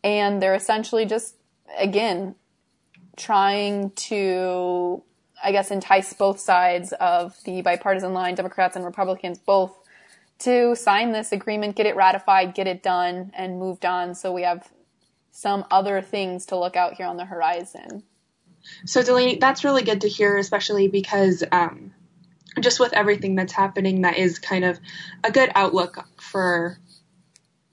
And 0.04 0.42
they're 0.42 0.56
essentially 0.56 1.06
just, 1.06 1.36
again, 1.78 2.36
trying 3.16 3.92
to, 3.92 5.04
I 5.44 5.52
guess, 5.52 5.70
entice 5.70 6.14
both 6.14 6.40
sides 6.40 6.94
of 6.94 7.36
the 7.44 7.62
bipartisan 7.62 8.14
line, 8.14 8.34
Democrats 8.34 8.76
and 8.76 8.86
Republicans 8.86 9.38
both, 9.38 9.78
to 10.40 10.74
sign 10.76 11.12
this 11.12 11.32
agreement, 11.32 11.76
get 11.76 11.86
it 11.86 11.96
ratified, 11.96 12.56
get 12.56 12.66
it 12.66 12.82
done, 12.82 13.32
and 13.36 13.60
moved 13.60 13.86
on 13.86 14.16
so 14.16 14.32
we 14.32 14.44
have 14.44 14.70
some 15.32 15.66
other 15.70 16.02
things 16.02 16.46
to 16.48 16.58
look 16.58 16.76
out 16.76 16.94
here 16.94 17.06
on 17.06 17.18
the 17.18 17.26
horizon. 17.26 18.04
So, 18.86 19.04
Delaney, 19.04 19.38
that's 19.38 19.64
really 19.64 19.84
good 19.84 20.02
to 20.02 20.10
hear, 20.10 20.38
especially 20.38 20.88
because 20.88 21.44
um, 21.52 21.92
just 22.60 22.80
with 22.80 22.94
everything 22.94 23.36
that's 23.36 23.54
happening, 23.54 24.02
that 24.02 24.18
is 24.18 24.40
kind 24.40 24.66
of 24.66 24.80
a 25.24 25.32
good 25.32 25.52
outlook 25.56 26.06
for 26.18 26.78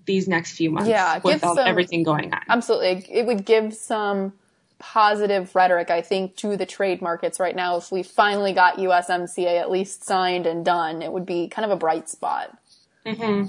these 0.05 0.29
next 0.29 0.53
few 0.53 0.71
months. 0.71 0.89
Yeah, 0.89 1.21
with 1.23 1.43
all, 1.43 1.57
some, 1.57 1.67
everything 1.67 2.03
going 2.03 2.33
on. 2.33 2.41
Absolutely, 2.49 3.07
it 3.11 3.27
would 3.27 3.45
give 3.45 3.75
some 3.75 4.33
positive 4.79 5.55
rhetoric, 5.55 5.91
I 5.91 6.03
think, 6.03 6.37
to 6.37 6.57
the 6.57 6.67
trade 6.67 7.01
markets 7.01 7.41
right 7.41 7.57
now. 7.57 7.77
If 7.77 7.91
we 7.91 8.03
finally 8.03 8.53
got 8.53 8.77
USMCA 8.77 9.61
at 9.61 9.71
least 9.71 10.05
signed 10.05 10.47
and 10.47 10.65
done, 10.65 11.03
it 11.03 11.13
would 11.13 11.27
be 11.27 11.49
kind 11.49 11.65
of 11.65 11.71
a 11.71 11.77
bright 11.77 12.09
spot. 12.09 12.57
Mm-hmm. 13.05 13.47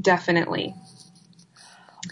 Definitely. 0.00 0.74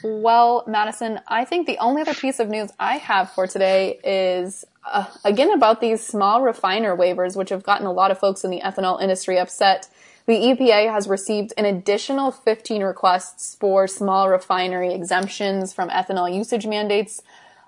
Well, 0.03 0.65
Madison, 0.67 1.21
I 1.27 1.45
think 1.45 1.67
the 1.67 1.79
only 1.79 2.03
other 2.03 2.15
piece 2.15 2.39
of 2.39 2.49
news 2.49 2.71
I 2.79 2.99
have 2.99 3.31
for 3.33 3.47
today 3.47 3.99
is 4.05 4.65
uh, 4.91 5.07
again 5.25 5.53
about 5.53 5.81
these 5.81 6.05
small 6.05 6.43
refiner 6.43 6.97
waivers, 6.97 7.37
which 7.37 7.51
have 7.51 7.63
gotten 7.63 7.87
a 7.87 7.93
lot 7.93 8.11
of 8.11 8.19
folks 8.19 8.45
in 8.45 8.51
the 8.51 8.61
ethanol 8.61 9.01
industry 9.01 9.39
upset. 9.39 9.89
The 10.27 10.35
EPA 10.35 10.93
has 10.93 11.09
received 11.09 11.53
an 11.57 11.65
additional 11.65 12.31
15 12.31 12.83
requests 12.83 13.57
for 13.59 13.87
small 13.87 14.29
refinery 14.29 14.93
exemptions 14.93 15.73
from 15.73 15.89
ethanol 15.89 16.33
usage 16.33 16.67
mandates, 16.67 17.23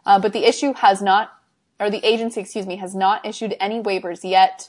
uh, 0.04 0.18
but 0.18 0.32
the 0.32 0.44
issue 0.44 0.74
has 0.74 1.00
not, 1.00 1.32
or 1.80 1.90
the 1.90 2.04
agency, 2.06 2.40
excuse 2.40 2.66
me, 2.66 2.76
has 2.76 2.94
not 2.94 3.24
issued 3.24 3.56
any 3.58 3.80
waivers 3.80 4.28
yet. 4.28 4.68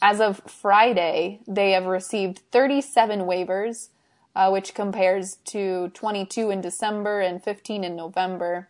As 0.00 0.20
of 0.20 0.42
Friday, 0.46 1.40
they 1.46 1.72
have 1.72 1.86
received 1.86 2.40
37 2.50 3.20
waivers, 3.20 3.88
uh, 4.34 4.50
which 4.50 4.74
compares 4.74 5.36
to 5.44 5.88
22 5.94 6.50
in 6.50 6.60
December 6.60 7.20
and 7.20 7.42
15 7.42 7.84
in 7.84 7.94
November. 7.94 8.68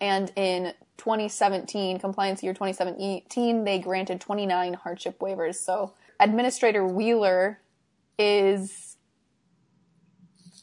And 0.00 0.32
in 0.36 0.72
2017, 0.98 1.98
compliance 1.98 2.42
year 2.42 2.52
2017, 2.52 3.64
they 3.64 3.78
granted 3.78 4.20
29 4.20 4.74
hardship 4.74 5.18
waivers. 5.20 5.54
So 5.54 5.94
Administrator 6.20 6.84
Wheeler 6.84 7.60
is, 8.18 8.96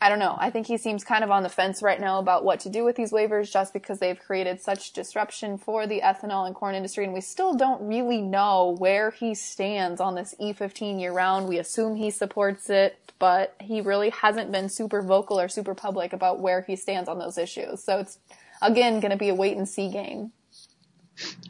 I 0.01 0.10
don't 0.10 0.20
know, 0.20 0.36
I 0.38 0.50
think 0.50 0.68
he 0.68 0.77
seems 0.77 1.04
kind 1.06 1.24
of 1.24 1.32
on 1.32 1.44
the 1.44 1.50
fence 1.50 1.82
right 1.82 2.00
now 2.00 2.20
about 2.20 2.44
what 2.44 2.60
to 2.62 2.70
do 2.70 2.84
with 2.84 2.98
these 2.98 3.12
waivers 3.12 3.51
just 3.51 3.72
because 3.72 4.00
they've 4.00 4.20
created 4.20 4.62
such 4.62 4.92
disruption 4.92 5.58
for 5.58 5.88
the 5.88 6.01
ethanol 6.01 6.46
and 6.46 6.54
corn 6.54 6.75
industry. 6.75 7.06
And 7.06 7.13
we 7.13 7.22
still 7.22 7.56
don't 7.56 7.88
really 7.88 8.22
know 8.22 8.75
where 8.77 9.12
he 9.12 9.34
stands 9.34 10.01
on 10.01 10.15
this 10.15 10.36
E15 10.39 11.00
year 11.00 11.13
round. 11.13 11.48
We 11.48 11.58
assume 11.58 11.96
he 11.96 12.12
supports 12.12 12.70
it, 12.70 13.00
but 13.20 13.56
he 13.62 13.80
really 13.80 14.10
hasn't 14.10 14.51
been 14.51 14.68
super 14.68 15.01
vocal 15.01 15.39
or 15.39 15.48
super 15.48 15.74
public 15.74 16.12
about 16.12 16.42
where 16.42 16.62
he 16.62 16.75
stands 16.75 17.08
on 17.08 17.20
those 17.20 17.38
issues. 17.38 17.82
So 17.82 18.00
it's, 18.00 18.20
again 18.62 19.00
going 19.00 19.12
to 19.12 19.18
be 19.18 19.30
a 19.30 19.36
wait 19.36 19.58
and 19.58 19.68
see 19.68 19.90
game. 19.90 20.32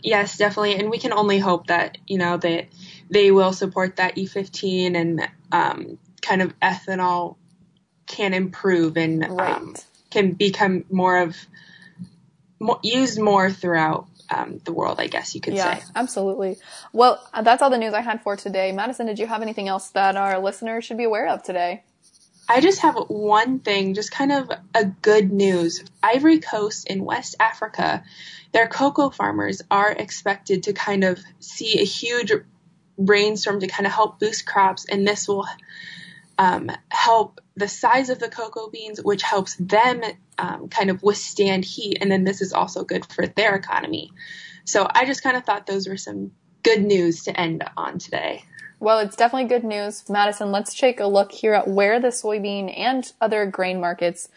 Yes, 0.04 0.38
definitely, 0.38 0.76
and 0.76 0.90
we 0.90 1.00
can 1.00 1.14
only 1.14 1.40
hope 1.40 1.68
that 1.68 1.98
you 2.08 2.18
know 2.18 2.38
that 2.38 2.68
they 3.10 3.32
will 3.32 3.54
support 3.54 3.96
that 3.96 4.16
E15 4.16 4.96
and 4.96 5.28
um, 5.52 5.98
kind 6.22 6.42
of 6.42 6.58
ethanol 6.60 7.38
can 8.06 8.34
improve 8.34 8.98
and 8.98 9.24
um, 9.24 9.36
right. 9.36 9.56
um, 9.56 9.76
can 10.12 10.32
become 10.32 10.86
more 10.90 11.18
of 11.18 11.36
more, 12.60 12.80
used 12.84 13.20
more 13.20 13.52
throughout 13.52 14.08
um, 14.30 14.60
the 14.64 14.74
world, 14.74 15.00
I 15.00 15.08
guess 15.08 15.36
you 15.36 15.42
could 15.42 15.54
yeah, 15.54 15.78
say. 15.78 15.84
absolutely. 15.96 16.58
Well, 16.94 17.26
that's 17.44 17.62
all 17.62 17.70
the 17.70 17.78
news 17.78 17.94
I 17.94 18.02
had 18.02 18.22
for 18.22 18.36
today. 18.36 18.72
Madison, 18.72 19.06
did 19.06 19.20
you 19.20 19.28
have 19.28 19.42
anything 19.42 19.68
else 19.68 19.90
that 19.92 20.16
our 20.16 20.40
listeners 20.40 20.86
should 20.86 20.98
be 20.98 21.04
aware 21.04 21.28
of 21.28 21.44
today? 21.44 21.84
I 22.48 22.62
just 22.62 22.82
have 22.82 22.96
one 23.08 23.60
thing, 23.60 23.96
just 23.96 24.12
kind 24.12 24.32
of 24.32 24.52
a 24.74 24.86
good 24.86 25.32
news. 25.32 25.84
Ivory 26.04 26.40
Coast 26.40 26.88
in 26.88 27.04
West 27.04 27.36
Africa, 27.40 28.04
their 28.52 28.68
cocoa 28.68 29.10
farmers 29.10 29.62
are 29.72 29.92
expected 29.92 30.64
to 30.64 30.74
kind 30.74 31.04
of 31.04 31.20
see 31.40 31.80
a 31.80 31.86
huge 31.86 32.32
rainstorm 32.98 33.60
to 33.60 33.68
kind 33.68 33.88
of 33.88 33.94
help 33.94 34.20
boost 34.20 34.46
crops, 34.46 34.86
and 34.86 35.08
this 35.08 35.28
will 35.28 35.46
um, 36.38 36.70
help 36.90 37.42
the 37.56 37.68
size 37.68 38.10
of 38.10 38.20
the 38.20 38.30
cocoa 38.30 38.70
beans, 38.70 39.02
which 39.02 39.24
helps 39.24 39.56
them 39.56 40.02
um, 40.38 40.70
kind 40.70 40.90
of 40.90 41.02
withstand 41.02 41.66
heat, 41.66 41.98
and 42.00 42.12
then 42.12 42.25
this 42.25 42.42
is 42.42 42.54
also 42.54 42.84
good 42.84 43.06
for 43.06 43.25
their 43.25 43.56
economy. 43.56 44.12
So 44.66 44.88
I 44.90 45.06
just 45.06 45.24
kind 45.24 45.38
of 45.38 45.46
thought 45.46 45.66
those 45.66 45.88
were 45.88 45.98
some 45.98 46.32
good 46.64 46.84
news 46.84 47.24
to 47.24 47.40
end 47.40 47.64
on 47.75 48.00
today. 48.00 48.44
Well, 48.86 49.00
it's 49.00 49.15
definitely 49.15 49.50
good 49.50 49.63
news. 49.63 50.08
Madison, 50.08 50.51
let's 50.51 50.75
take 50.75 51.00
a 51.00 51.08
look 51.08 51.32
here 51.32 51.56
at 51.56 51.68
where 51.68 52.00
the 52.00 52.10
soybean 52.10 52.72
and 52.77 53.12
other 53.20 53.48
grain 53.48 53.82
markets 53.82 54.30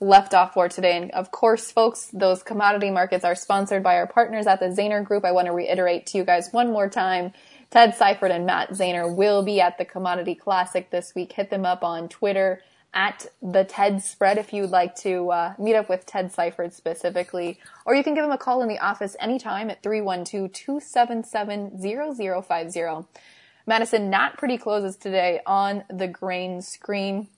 left 0.00 0.32
off 0.32 0.54
for 0.54 0.70
today. 0.70 0.96
And 0.96 1.10
of 1.10 1.30
course, 1.30 1.70
folks, 1.70 2.06
those 2.10 2.42
commodity 2.42 2.90
markets 2.90 3.26
are 3.26 3.34
sponsored 3.34 3.82
by 3.82 3.96
our 3.96 4.06
partners 4.06 4.46
at 4.46 4.58
the 4.58 4.68
Zaner 4.68 5.04
Group. 5.04 5.26
I 5.26 5.32
want 5.32 5.48
to 5.48 5.52
reiterate 5.52 6.06
to 6.06 6.16
you 6.16 6.24
guys 6.24 6.50
one 6.50 6.72
more 6.72 6.88
time. 6.88 7.34
Ted 7.70 7.94
Seifert 7.94 8.30
and 8.30 8.46
Matt 8.46 8.70
Zaner 8.70 9.14
will 9.14 9.42
be 9.42 9.60
at 9.60 9.76
the 9.76 9.84
Commodity 9.84 10.34
Classic 10.34 10.88
this 10.88 11.14
week. 11.14 11.34
Hit 11.34 11.50
them 11.50 11.66
up 11.66 11.84
on 11.84 12.08
Twitter 12.08 12.62
at 12.94 13.26
the 13.42 13.64
TED 13.64 14.02
spread 14.02 14.38
if 14.38 14.54
you'd 14.54 14.70
like 14.70 14.96
to 14.96 15.30
uh, 15.30 15.54
meet 15.58 15.76
up 15.76 15.90
with 15.90 16.06
Ted 16.06 16.32
Seifert 16.32 16.72
specifically. 16.72 17.60
Or 17.84 17.94
you 17.94 18.02
can 18.02 18.14
give 18.14 18.24
him 18.24 18.32
a 18.32 18.38
call 18.38 18.62
in 18.62 18.68
the 18.70 18.78
office 18.78 19.14
anytime 19.20 19.68
at 19.68 19.82
312 19.82 20.50
277 20.50 21.78
0050. 21.82 23.06
Madison 23.70 24.10
not 24.10 24.36
pretty 24.36 24.58
closes 24.58 24.96
today 24.96 25.38
on 25.46 25.84
the 25.88 26.08
grain 26.08 26.60
screen. 26.60 27.28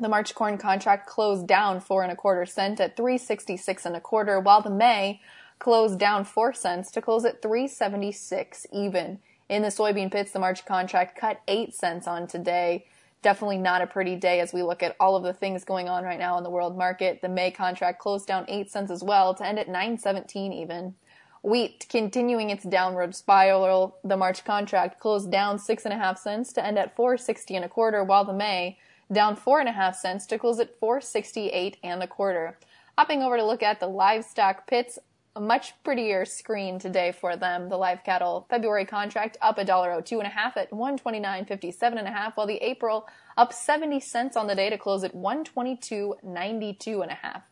The 0.00 0.08
March 0.08 0.34
corn 0.34 0.56
contract 0.56 1.06
closed 1.06 1.46
down 1.46 1.78
four 1.78 2.02
and 2.02 2.10
a 2.10 2.16
quarter 2.16 2.46
cent 2.46 2.80
at 2.80 2.96
366 2.96 3.84
and 3.84 3.94
a 3.94 4.00
quarter, 4.00 4.40
while 4.40 4.62
the 4.62 4.70
May 4.70 5.20
closed 5.58 5.98
down 5.98 6.24
four 6.24 6.54
cents 6.54 6.90
to 6.92 7.02
close 7.02 7.26
at 7.26 7.42
376 7.42 8.66
even. 8.72 9.18
In 9.50 9.60
the 9.60 9.68
soybean 9.68 10.10
pits, 10.10 10.32
the 10.32 10.38
March 10.38 10.64
contract 10.64 11.20
cut 11.20 11.42
eight 11.48 11.74
cents 11.74 12.08
on 12.08 12.28
today. 12.28 12.86
Definitely 13.20 13.58
not 13.58 13.82
a 13.82 13.86
pretty 13.86 14.16
day 14.16 14.40
as 14.40 14.54
we 14.54 14.62
look 14.62 14.82
at 14.82 14.96
all 14.98 15.16
of 15.16 15.22
the 15.22 15.34
things 15.34 15.64
going 15.64 15.90
on 15.90 16.02
right 16.02 16.18
now 16.18 16.38
in 16.38 16.44
the 16.44 16.50
world 16.50 16.78
market. 16.78 17.20
The 17.20 17.28
May 17.28 17.50
contract 17.50 17.98
closed 17.98 18.26
down 18.26 18.46
eight 18.48 18.70
cents 18.70 18.90
as 18.90 19.04
well 19.04 19.34
to 19.34 19.46
end 19.46 19.58
at 19.58 19.68
917 19.68 20.50
even. 20.50 20.94
Wheat 21.44 21.84
continuing 21.90 22.48
its 22.48 22.64
downward 22.64 23.14
spiral. 23.14 23.98
The 24.02 24.16
March 24.16 24.46
contract 24.46 24.98
closed 24.98 25.30
down 25.30 25.58
six 25.58 25.84
and 25.84 25.92
a 25.92 25.98
half 25.98 26.16
cents 26.16 26.54
to 26.54 26.64
end 26.64 26.78
at 26.78 26.96
460 26.96 27.54
and 27.56 27.64
a 27.66 27.68
quarter, 27.68 28.02
while 28.02 28.24
the 28.24 28.32
May 28.32 28.78
down 29.12 29.36
four 29.36 29.60
and 29.60 29.68
a 29.68 29.72
half 29.72 29.94
cents 29.94 30.24
to 30.28 30.38
close 30.38 30.58
at 30.58 30.80
468 30.80 31.76
and 31.84 32.02
a 32.02 32.06
quarter. 32.06 32.58
Hopping 32.96 33.22
over 33.22 33.36
to 33.36 33.44
look 33.44 33.62
at 33.62 33.78
the 33.78 33.86
livestock 33.86 34.66
pits, 34.66 34.98
a 35.36 35.40
much 35.40 35.74
prettier 35.84 36.24
screen 36.24 36.78
today 36.78 37.12
for 37.12 37.36
them. 37.36 37.68
The 37.68 37.76
live 37.76 38.02
cattle 38.04 38.46
February 38.48 38.86
contract 38.86 39.36
up 39.42 39.58
a 39.58 39.66
dollar 39.66 39.92
oh 39.92 40.00
two 40.00 40.20
and 40.20 40.26
a 40.26 40.30
half 40.30 40.56
at 40.56 40.70
129.57 40.70 41.82
and 41.82 42.08
a 42.08 42.10
half, 42.10 42.38
while 42.38 42.46
the 42.46 42.64
April 42.64 43.06
up 43.36 43.52
70 43.52 44.00
cents 44.00 44.34
on 44.34 44.46
the 44.46 44.54
day 44.54 44.70
to 44.70 44.78
close 44.78 45.04
at 45.04 45.14
122.92 45.14 47.02
and 47.02 47.10
a 47.10 47.14
half. 47.16 47.42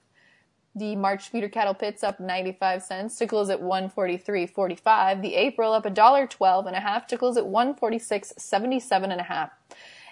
The 0.75 0.97
March 0.97 1.29
feeder 1.29 1.51
cattle 1.51 1.75
pits 1.75 2.03
up 2.03 2.19
95 2.19 2.83
cents 2.83 3.19
to 3.19 3.27
close 3.27 3.51
at 3.51 3.61
143.45. 3.61 5.21
The 5.21 5.35
April 5.35 5.75
up 5.75 5.85
a 5.85 5.91
dollar 5.91 6.27
12 6.27 6.67
and 6.67 6.75
a 6.75 6.81
half 6.81 7.07
to 7.09 7.19
close 7.19 7.37
at 7.37 7.45
146.77 7.45 9.03
and 9.05 9.21
a 9.21 9.25
half. 9.25 9.51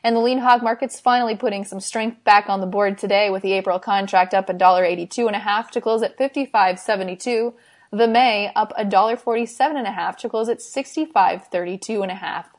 And 0.02 0.16
the 0.16 0.20
lean 0.20 0.38
hog 0.38 0.62
market's 0.62 1.00
finally 1.00 1.34
putting 1.34 1.64
some 1.64 1.80
strength 1.80 2.22
back 2.24 2.48
on 2.48 2.60
the 2.60 2.66
board 2.66 2.98
today 2.98 3.30
with 3.30 3.42
the 3.42 3.52
April 3.52 3.78
contract 3.78 4.34
up 4.34 4.48
$1.82 4.48 5.26
and 5.26 5.36
a 5.36 5.40
half 5.40 5.70
to 5.70 5.80
close 5.80 6.02
at 6.02 6.18
55.72. 6.18 7.54
The 7.90 8.08
May 8.08 8.52
up 8.54 8.72
$1.47 8.76 9.60
and 9.76 9.86
a 9.86 9.92
half 9.92 10.16
to 10.18 10.28
close 10.28 10.48
at 10.48 10.58
65.32 10.58 12.02
and 12.02 12.10
a 12.10 12.14
half. 12.14 12.50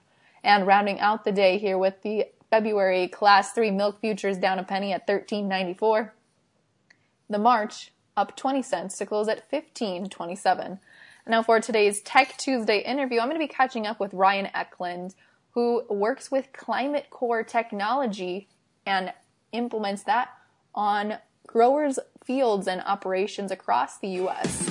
And 0.43 0.65
rounding 0.65 0.99
out 0.99 1.23
the 1.23 1.31
day 1.31 1.59
here 1.59 1.77
with 1.77 2.01
the 2.01 2.25
February 2.49 3.07
class 3.07 3.53
3 3.53 3.69
milk 3.71 4.01
futures 4.01 4.37
down 4.37 4.57
a 4.57 4.63
penny 4.63 4.91
at 4.91 5.07
13.94. 5.07 6.11
The 7.29 7.39
March 7.39 7.90
up 8.17 8.35
20 8.35 8.61
cents 8.61 8.97
to 8.97 9.05
close 9.05 9.27
at 9.27 9.49
15.27. 9.51 10.79
Now 11.27 11.43
for 11.43 11.59
today's 11.59 12.01
Tech 12.01 12.37
Tuesday 12.37 12.79
interview, 12.79 13.19
I'm 13.19 13.27
going 13.27 13.39
to 13.39 13.47
be 13.47 13.53
catching 13.53 13.85
up 13.85 13.99
with 13.99 14.13
Ryan 14.13 14.49
Eklund 14.53 15.15
who 15.51 15.83
works 15.89 16.31
with 16.31 16.53
Climate 16.53 17.07
Corp 17.09 17.47
technology 17.47 18.47
and 18.85 19.13
implements 19.51 20.03
that 20.03 20.29
on 20.73 21.17
growers' 21.45 21.99
fields 22.23 22.67
and 22.67 22.81
operations 22.81 23.51
across 23.51 23.97
the 23.97 24.07
U.S. 24.09 24.70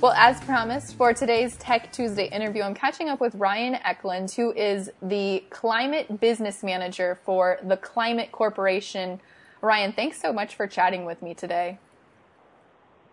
Well, 0.00 0.12
as 0.12 0.40
promised, 0.40 0.96
for 0.96 1.12
today's 1.12 1.58
Tech 1.58 1.92
Tuesday 1.92 2.26
interview, 2.28 2.62
I'm 2.62 2.72
catching 2.72 3.10
up 3.10 3.20
with 3.20 3.34
Ryan 3.34 3.74
Eklund, 3.84 4.30
who 4.30 4.50
is 4.50 4.90
the 5.02 5.44
Climate 5.50 6.18
Business 6.18 6.62
Manager 6.62 7.18
for 7.22 7.58
the 7.62 7.76
Climate 7.76 8.32
Corporation. 8.32 9.20
Ryan, 9.60 9.92
thanks 9.92 10.18
so 10.18 10.32
much 10.32 10.54
for 10.54 10.66
chatting 10.66 11.04
with 11.04 11.20
me 11.20 11.34
today. 11.34 11.78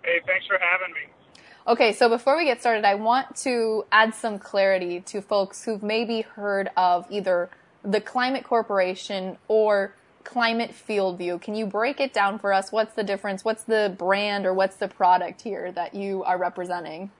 Hey, 0.01 0.21
thanks 0.25 0.47
for 0.47 0.57
having 0.57 0.93
me. 0.93 1.41
Okay, 1.67 1.91
so 1.91 2.07
before 2.07 2.37
we 2.37 2.45
get 2.45 2.61
started, 2.61 2.85
I 2.85 2.95
want 2.95 3.35
to 3.37 3.83
add 3.91 4.15
some 4.15 4.39
clarity 4.39 5.01
to 5.07 5.21
folks 5.21 5.65
who've 5.65 5.83
maybe 5.83 6.21
heard 6.21 6.69
of 6.77 7.05
either 7.09 7.49
the 7.83 7.99
Climate 7.99 8.45
Corporation 8.45 9.37
or 9.49 9.93
Climate 10.27 10.75
FieldView. 10.75 11.41
Can 11.41 11.55
you 11.55 11.65
break 11.65 12.01
it 12.01 12.11
down 12.11 12.37
for 12.37 12.51
us? 12.51 12.69
What's 12.69 12.93
the 12.93 13.03
difference? 13.03 13.45
What's 13.45 13.63
the 13.63 13.95
brand 13.97 14.45
or 14.45 14.53
what's 14.53 14.75
the 14.75 14.89
product 14.89 15.41
here 15.41 15.71
that 15.71 15.95
you 15.95 16.21
are 16.23 16.37
representing? 16.37 17.11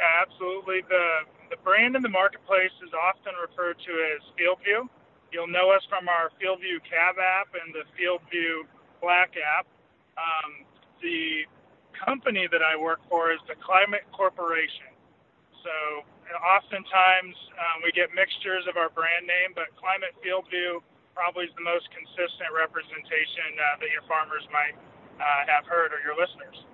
Absolutely. 0.00 0.80
The, 0.88 1.28
the 1.50 1.60
brand 1.62 1.94
in 1.94 2.00
the 2.00 2.08
marketplace 2.08 2.72
is 2.82 2.88
often 2.96 3.34
referred 3.36 3.76
to 3.84 3.92
as 4.16 4.24
FieldView. 4.32 4.88
You'll 5.30 5.46
know 5.46 5.70
us 5.70 5.82
from 5.90 6.08
our 6.08 6.32
FieldView 6.40 6.80
Cab 6.88 7.20
app 7.20 7.52
and 7.52 7.74
the 7.74 7.84
FieldView 8.00 8.64
Black 9.02 9.34
app. 9.36 9.66
Um, 10.16 10.64
the 11.02 11.44
company 11.92 12.48
that 12.50 12.62
I 12.62 12.80
work 12.80 13.00
for 13.10 13.30
is 13.30 13.40
the 13.46 13.60
Climate 13.60 14.08
Corporation. 14.16 14.88
So 15.62 16.00
oftentimes 16.40 17.36
um, 17.60 17.84
we 17.84 17.92
get 17.92 18.08
mixtures 18.16 18.64
of 18.64 18.80
our 18.80 18.88
brand 18.88 19.28
name, 19.28 19.52
but 19.54 19.68
Climate 19.76 20.16
FieldView 20.24 20.80
probably 21.14 21.44
is 21.44 21.54
the 21.56 21.64
most 21.64 21.88
consistent 21.90 22.50
representation 22.54 23.56
uh, 23.56 23.80
that 23.80 23.90
your 23.92 24.02
farmers 24.08 24.46
might 24.52 24.74
uh, 25.20 25.46
have 25.46 25.66
heard 25.66 25.92
or 25.92 26.00
your 26.00 26.16
listeners. 26.16 26.64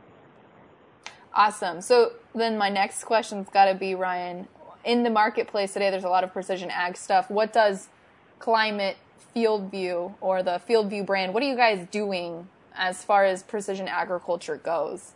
Awesome. 1.35 1.81
So 1.81 2.13
then 2.35 2.57
my 2.57 2.69
next 2.69 3.05
question's 3.05 3.49
got 3.49 3.67
to 3.67 3.75
be 3.75 3.95
Ryan. 3.95 4.49
In 4.85 5.03
the 5.03 5.11
marketplace 5.11 5.73
today, 5.73 5.91
there's 5.91 6.05
a 6.05 6.09
lot 6.09 6.25
of 6.25 6.33
precision 6.33 6.71
ag 6.71 6.97
stuff. 6.97 7.31
What 7.31 7.53
does 7.53 7.89
Climate 8.39 8.97
FieldView 9.35 10.15
or 10.21 10.43
the 10.43 10.61
FieldView 10.69 11.05
brand? 11.05 11.35
What 11.35 11.43
are 11.43 11.47
you 11.47 11.57
guys 11.57 11.87
doing 11.91 12.49
as 12.75 13.05
far 13.05 13.25
as 13.25 13.43
precision 13.43 13.89
agriculture 13.89 14.57
goes? 14.57 15.13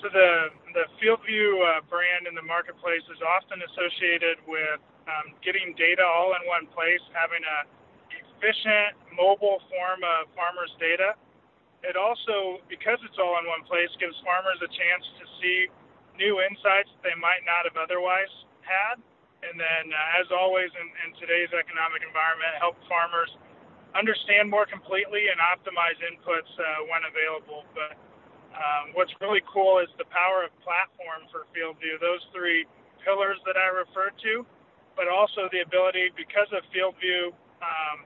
So 0.00 0.08
the 0.12 0.48
the 0.74 0.84
FieldView 1.02 1.78
uh, 1.78 1.80
brand 1.90 2.26
in 2.28 2.34
the 2.34 2.42
marketplace 2.42 3.02
is 3.10 3.18
often 3.22 3.60
associated 3.62 4.38
with 4.46 4.80
um, 5.08 5.34
getting 5.40 5.72
data 5.74 6.04
all 6.04 6.36
in 6.36 6.42
one 6.44 6.68
place, 6.70 7.02
having 7.16 7.40
a 7.42 7.58
efficient 8.12 8.94
mobile 9.16 9.58
form 9.66 10.00
of 10.04 10.30
farmers' 10.38 10.70
data. 10.78 11.18
It 11.82 11.98
also, 11.98 12.62
because 12.70 12.98
it's 13.02 13.18
all 13.18 13.38
in 13.38 13.46
one 13.46 13.66
place, 13.66 13.90
gives 13.98 14.14
farmers 14.22 14.58
a 14.62 14.70
chance 14.70 15.04
to 15.18 15.24
see 15.42 15.58
new 16.18 16.42
insights 16.42 16.90
they 17.02 17.14
might 17.18 17.46
not 17.46 17.66
have 17.66 17.78
otherwise 17.78 18.30
had. 18.62 18.98
And 19.46 19.54
then, 19.54 19.84
uh, 19.94 20.18
as 20.18 20.26
always 20.34 20.70
in, 20.74 20.86
in 21.06 21.14
today's 21.22 21.50
economic 21.54 22.02
environment, 22.02 22.58
help 22.58 22.74
farmers 22.90 23.30
understand 23.94 24.50
more 24.50 24.66
completely 24.66 25.30
and 25.30 25.38
optimize 25.38 25.94
inputs 26.02 26.50
uh, 26.58 26.90
when 26.90 27.06
available. 27.06 27.62
But 27.70 27.94
um, 28.50 28.90
what's 28.98 29.14
really 29.22 29.42
cool 29.46 29.78
is 29.78 29.86
the 29.94 30.10
power 30.10 30.42
of 30.42 30.50
platform 30.66 31.30
for 31.30 31.46
FieldView. 31.54 32.02
Those 32.02 32.26
three 32.34 32.66
pillars 33.06 33.38
that 33.46 33.54
I 33.54 33.70
referred 33.70 34.18
to, 34.26 34.42
but 34.98 35.06
also 35.06 35.46
the 35.54 35.62
ability, 35.62 36.10
because 36.18 36.50
of 36.50 36.66
FieldView, 36.74 37.30
um, 37.62 38.02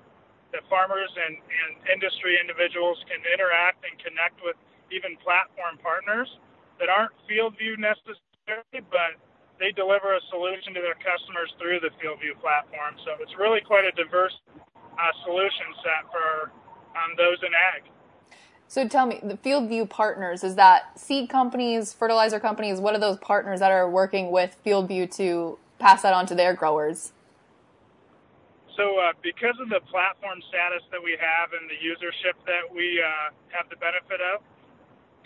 that 0.53 0.61
farmers 0.69 1.09
and, 1.17 1.41
and 1.41 1.71
industry 1.89 2.37
individuals 2.37 3.01
can 3.09 3.25
interact 3.33 3.81
and 3.89 3.97
connect 4.05 4.37
with 4.45 4.55
even 4.93 5.17
platform 5.25 5.81
partners 5.81 6.29
that 6.77 6.93
aren't 6.93 7.17
FieldView 7.25 7.81
necessarily, 7.81 8.85
but 8.93 9.17
they 9.57 9.73
deliver 9.73 10.13
a 10.13 10.21
solution 10.29 10.77
to 10.77 10.85
their 10.85 11.01
customers 11.01 11.49
through 11.57 11.81
the 11.81 11.89
FieldView 11.97 12.37
platform. 12.45 13.01
So 13.09 13.17
it's 13.25 13.33
really 13.41 13.65
quite 13.65 13.89
a 13.89 13.93
diverse 13.97 14.37
uh, 14.53 15.13
solution 15.25 15.73
set 15.81 16.05
for 16.13 16.53
um, 16.93 17.17
those 17.17 17.41
in 17.41 17.57
ag. 17.57 17.89
So 18.69 18.89
tell 18.89 19.07
me, 19.07 19.21
the 19.23 19.37
FieldView 19.37 19.89
partners, 19.89 20.45
is 20.45 20.57
that 20.57 20.99
seed 20.99 21.29
companies, 21.29 21.93
fertilizer 21.93 22.41
companies? 22.41 22.81
What 22.81 22.95
are 22.95 23.01
those 23.01 23.19
partners 23.19 23.61
that 23.61 23.71
are 23.71 23.89
working 23.89 24.31
with 24.31 24.57
FieldView 24.65 25.15
to 25.17 25.59
pass 25.83 26.03
that 26.03 26.15
on 26.15 26.27
to 26.31 26.35
their 26.35 26.55
growers? 26.55 27.13
So, 28.79 28.97
uh, 29.03 29.13
because 29.21 29.59
of 29.61 29.69
the 29.69 29.85
platform 29.93 30.41
status 30.49 30.81
that 30.95 31.03
we 31.03 31.13
have 31.21 31.53
and 31.53 31.69
the 31.69 31.77
usership 31.77 32.39
that 32.49 32.65
we 32.73 33.03
uh, 33.03 33.35
have 33.53 33.69
the 33.69 33.77
benefit 33.77 34.23
of, 34.33 34.41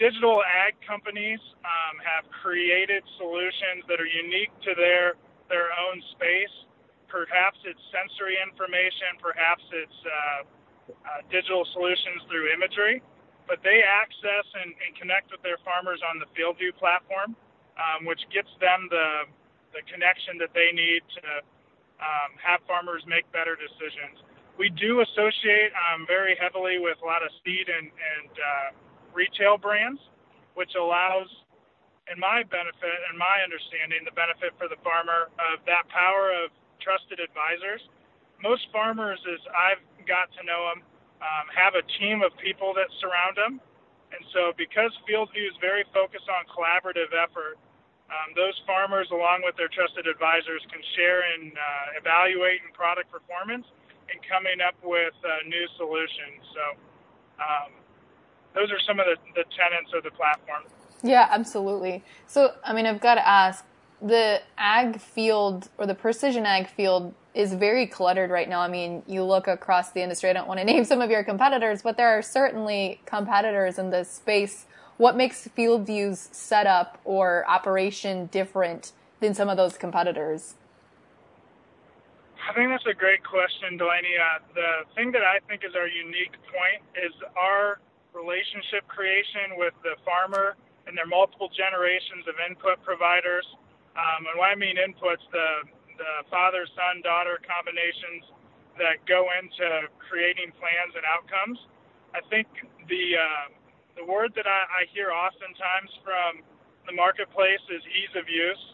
digital 0.01 0.43
ag 0.43 0.75
companies 0.83 1.39
um, 1.63 2.03
have 2.03 2.27
created 2.43 3.07
solutions 3.21 3.87
that 3.87 4.01
are 4.01 4.09
unique 4.09 4.51
to 4.67 4.75
their 4.75 5.15
their 5.47 5.71
own 5.79 6.03
space. 6.19 6.51
Perhaps 7.07 7.63
it's 7.63 7.79
sensory 7.95 8.35
information, 8.43 9.15
perhaps 9.23 9.63
it's 9.71 10.01
uh, 10.03 10.41
uh 10.91 11.23
digital 11.31 11.63
solutions 11.71 12.27
through 12.27 12.51
imagery 12.51 12.99
but 13.47 13.63
they 13.63 13.83
access 13.83 14.47
and, 14.63 14.75
and 14.75 14.91
connect 14.99 15.31
with 15.31 15.43
their 15.43 15.59
farmers 15.63 16.03
on 16.03 16.19
the 16.19 16.27
FieldView 16.35 16.75
platform, 16.77 17.39
um, 17.79 18.05
which 18.05 18.21
gets 18.35 18.51
them 18.59 18.91
the 18.91 19.31
the 19.77 19.85
connection 19.85 20.41
that 20.41 20.57
they 20.57 20.73
need 20.73 21.05
to 21.21 21.45
um, 22.01 22.31
have 22.41 22.65
farmers 22.65 23.05
make 23.05 23.29
better 23.31 23.57
decisions. 23.61 24.25
We 24.57 24.73
do 24.73 25.05
associate 25.05 25.73
um, 25.77 26.09
very 26.09 26.33
heavily 26.41 26.81
with 26.81 26.97
a 27.05 27.07
lot 27.07 27.21
of 27.21 27.29
seed 27.45 27.69
and, 27.69 27.93
and 27.93 28.33
uh, 28.33 28.69
retail 29.13 29.61
brands, 29.61 30.01
which 30.57 30.73
allows, 30.81 31.29
in 32.09 32.17
my 32.17 32.41
benefit 32.49 32.99
and 33.13 33.21
my 33.21 33.45
understanding, 33.45 34.01
the 34.09 34.17
benefit 34.17 34.57
for 34.57 34.65
the 34.73 34.81
farmer 34.81 35.29
of 35.37 35.61
that 35.69 35.85
power 35.93 36.33
of 36.33 36.49
trusted 36.81 37.21
advisors. 37.21 37.85
Most 38.41 38.65
farmers, 38.73 39.21
as 39.29 39.41
I've 39.53 39.85
got 40.09 40.33
to 40.41 40.43
know 40.45 40.73
them, 40.73 40.81
um, 41.21 41.47
have 41.53 41.77
a 41.77 41.85
team 42.01 42.25
of 42.25 42.33
people 42.41 42.73
that 42.77 42.89
surround 43.01 43.37
them. 43.37 43.61
And 44.13 44.23
so, 44.33 44.57
because 44.57 44.93
FieldView 45.05 45.45
is 45.49 45.57
very 45.61 45.85
focused 45.93 46.29
on 46.33 46.49
collaborative 46.49 47.13
effort, 47.13 47.61
um, 48.07 48.35
those 48.37 48.55
farmers, 48.67 49.09
along 49.11 49.43
with 49.43 49.57
their 49.57 49.69
trusted 49.69 50.07
advisors, 50.07 50.63
can 50.71 50.81
share 50.95 51.27
in 51.35 51.51
uh, 51.51 51.99
evaluating 51.99 52.71
product 52.73 53.11
performance 53.11 53.67
and 54.07 54.23
coming 54.23 54.63
up 54.63 54.79
with 54.83 55.15
uh, 55.27 55.43
new 55.49 55.67
solutions. 55.77 56.41
So, 56.55 56.65
um, 57.43 57.71
those 58.55 58.71
are 58.71 58.81
some 58.87 59.01
of 59.01 59.07
the, 59.07 59.17
the 59.35 59.45
tenets 59.53 59.93
of 59.93 60.05
the 60.05 60.11
platform. 60.15 60.63
Yeah, 61.03 61.29
absolutely. 61.31 62.03
So, 62.27 62.55
I 62.65 62.73
mean, 62.73 62.87
I've 62.87 63.01
got 63.01 63.17
to 63.17 63.27
ask 63.27 63.65
the 64.01 64.41
ag 64.57 65.01
field 65.01 65.69
or 65.79 65.87
the 65.87 65.95
precision 65.95 66.47
ag 66.47 66.69
field 66.69 67.15
is 67.35 67.53
very 67.53 67.87
cluttered 67.87 68.31
right 68.31 68.49
now. 68.49 68.61
I 68.61 68.69
mean, 68.69 69.03
you 69.07 69.23
look 69.25 69.47
across 69.47 69.91
the 69.91 70.03
industry. 70.03 70.31
I 70.31 70.33
don't 70.33 70.49
want 70.49 70.59
to 70.61 70.65
name 70.73 70.85
some 70.85 71.01
of 71.01 71.11
your 71.11 71.25
competitors, 71.25 71.83
but 71.83 71.97
there 71.97 72.09
are 72.17 72.23
certainly 72.23 73.01
competitors 73.05 73.79
in 73.79 73.91
this 73.91 74.11
space. 74.11 74.67
What 74.97 75.17
makes 75.17 75.47
Field 75.49 75.87
FieldView's 75.87 76.29
setup 76.33 76.99
or 77.05 77.45
operation 77.49 78.27
different 78.33 78.93
than 79.21 79.35
some 79.35 79.49
of 79.49 79.57
those 79.57 79.77
competitors? 79.77 80.55
I 82.49 82.55
think 82.55 82.71
that's 82.71 82.87
a 82.87 82.95
great 82.95 83.25
question, 83.25 83.77
Delaney. 83.77 84.17
Uh, 84.17 84.39
the 84.55 84.71
thing 84.95 85.13
that 85.13 85.27
I 85.27 85.43
think 85.49 85.67
is 85.67 85.75
our 85.75 85.89
unique 85.89 86.39
point 86.49 86.81
is 86.95 87.13
our 87.37 87.83
relationship 88.15 88.87
creation 88.89 89.61
with 89.61 89.75
the 89.83 90.01
farmer 90.07 90.57
and 90.87 90.97
their 90.97 91.11
multiple 91.11 91.51
generations 91.53 92.25
of 92.31 92.39
input 92.49 92.81
providers. 92.81 93.45
Um, 93.99 94.31
and 94.31 94.39
when 94.39 94.49
I 94.49 94.55
mean 94.55 94.79
inputs, 94.79 95.27
the, 95.29 95.67
the 95.99 96.13
father, 96.31 96.65
son, 96.73 97.03
daughter 97.03 97.37
combinations 97.45 98.25
that 98.79 99.03
go 99.05 99.29
into 99.37 99.91
creating 99.99 100.53
plans 100.57 100.93
and 100.95 101.05
outcomes. 101.05 101.59
I 102.15 102.23
think 102.31 102.47
the 102.89 103.05
uh, 103.19 103.47
the 103.97 104.05
word 104.05 104.37
that 104.37 104.47
I, 104.47 104.85
I 104.85 104.93
hear 104.93 105.11
oftentimes 105.11 105.91
from 106.05 106.45
the 106.85 106.95
marketplace 106.95 107.65
is 107.73 107.83
ease 107.91 108.13
of 108.15 108.29
use. 108.29 108.65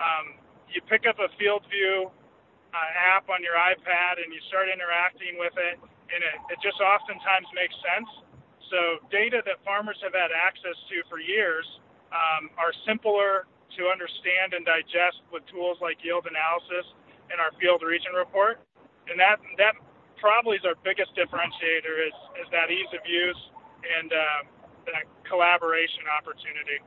Um, 0.00 0.40
you 0.72 0.80
pick 0.88 1.06
up 1.06 1.20
a 1.20 1.28
FieldView 1.38 2.08
uh, 2.08 2.90
app 3.14 3.30
on 3.30 3.44
your 3.44 3.54
iPad 3.54 4.18
and 4.18 4.32
you 4.32 4.40
start 4.50 4.66
interacting 4.72 5.38
with 5.38 5.54
it, 5.54 5.78
and 5.78 6.20
it, 6.24 6.36
it 6.50 6.58
just 6.64 6.80
oftentimes 6.82 7.46
makes 7.54 7.76
sense. 7.84 8.10
So, 8.72 9.04
data 9.12 9.44
that 9.44 9.60
farmers 9.62 10.00
have 10.02 10.16
had 10.16 10.32
access 10.34 10.74
to 10.90 11.04
for 11.06 11.20
years 11.20 11.62
um, 12.10 12.50
are 12.56 12.72
simpler 12.88 13.46
to 13.76 13.92
understand 13.92 14.56
and 14.56 14.64
digest 14.64 15.20
with 15.30 15.44
tools 15.52 15.78
like 15.84 16.00
yield 16.02 16.26
analysis 16.26 16.88
and 17.30 17.38
our 17.38 17.52
field 17.60 17.84
region 17.84 18.16
report. 18.16 18.64
And 19.06 19.20
that, 19.20 19.38
that 19.60 19.76
probably 20.16 20.56
is 20.56 20.64
our 20.64 20.78
biggest 20.80 21.12
differentiator 21.12 21.94
is, 22.08 22.16
is 22.40 22.48
that 22.50 22.72
ease 22.72 22.88
of 22.96 23.04
use 23.04 23.38
and 23.84 24.10
uh, 24.10 24.40
that 24.86 25.04
collaboration 25.28 26.02
opportunity. 26.18 26.80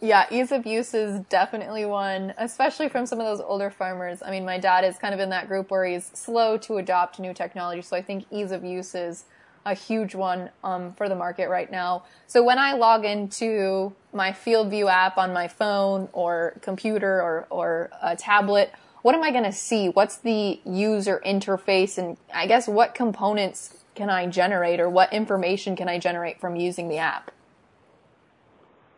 Yeah, 0.00 0.26
ease 0.30 0.52
of 0.52 0.66
use 0.66 0.92
is 0.92 1.20
definitely 1.30 1.86
one, 1.86 2.34
especially 2.36 2.90
from 2.90 3.06
some 3.06 3.18
of 3.18 3.24
those 3.24 3.40
older 3.40 3.70
farmers. 3.70 4.22
I 4.22 4.30
mean, 4.30 4.44
my 4.44 4.58
dad 4.58 4.84
is 4.84 4.98
kind 4.98 5.14
of 5.14 5.20
in 5.20 5.30
that 5.30 5.48
group 5.48 5.70
where 5.70 5.86
he's 5.86 6.06
slow 6.06 6.58
to 6.58 6.76
adopt 6.76 7.18
new 7.18 7.32
technology, 7.32 7.80
so 7.80 7.96
I 7.96 8.02
think 8.02 8.26
ease 8.30 8.52
of 8.52 8.62
use 8.62 8.94
is 8.94 9.24
a 9.64 9.74
huge 9.74 10.14
one 10.14 10.50
um, 10.62 10.92
for 10.92 11.08
the 11.08 11.14
market 11.14 11.48
right 11.48 11.70
now. 11.70 12.04
So 12.26 12.44
when 12.44 12.58
I 12.58 12.74
log 12.74 13.04
into 13.04 13.94
my 14.12 14.30
FieldView 14.30 14.88
app 14.90 15.18
on 15.18 15.32
my 15.32 15.48
phone 15.48 16.08
or 16.12 16.58
computer 16.60 17.20
or, 17.20 17.46
or 17.50 17.90
a 18.00 18.14
tablet, 18.14 18.72
what 19.02 19.14
am 19.14 19.22
I 19.22 19.30
going 19.30 19.44
to 19.44 19.52
see? 19.52 19.88
What's 19.88 20.18
the 20.18 20.60
user 20.64 21.20
interface? 21.26 21.98
And 21.98 22.16
I 22.32 22.46
guess 22.46 22.68
what 22.68 22.94
components 22.94 23.74
can 23.96 24.10
I 24.10 24.26
generate 24.26 24.78
or 24.78 24.88
what 24.88 25.12
information 25.12 25.74
can 25.74 25.88
I 25.88 25.98
generate 25.98 26.38
from 26.38 26.54
using 26.54 26.88
the 26.88 26.98
app? 26.98 27.32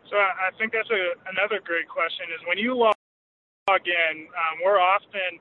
So 0.09 0.17
I 0.17 0.49
think 0.57 0.73
that's 0.73 0.89
a, 0.89 1.15
another 1.29 1.61
great 1.63 1.87
question. 1.87 2.27
Is 2.33 2.41
when 2.45 2.57
you 2.57 2.73
log 2.75 2.95
in, 3.69 4.27
um, 4.33 4.55
we're 4.65 4.81
often 4.81 5.39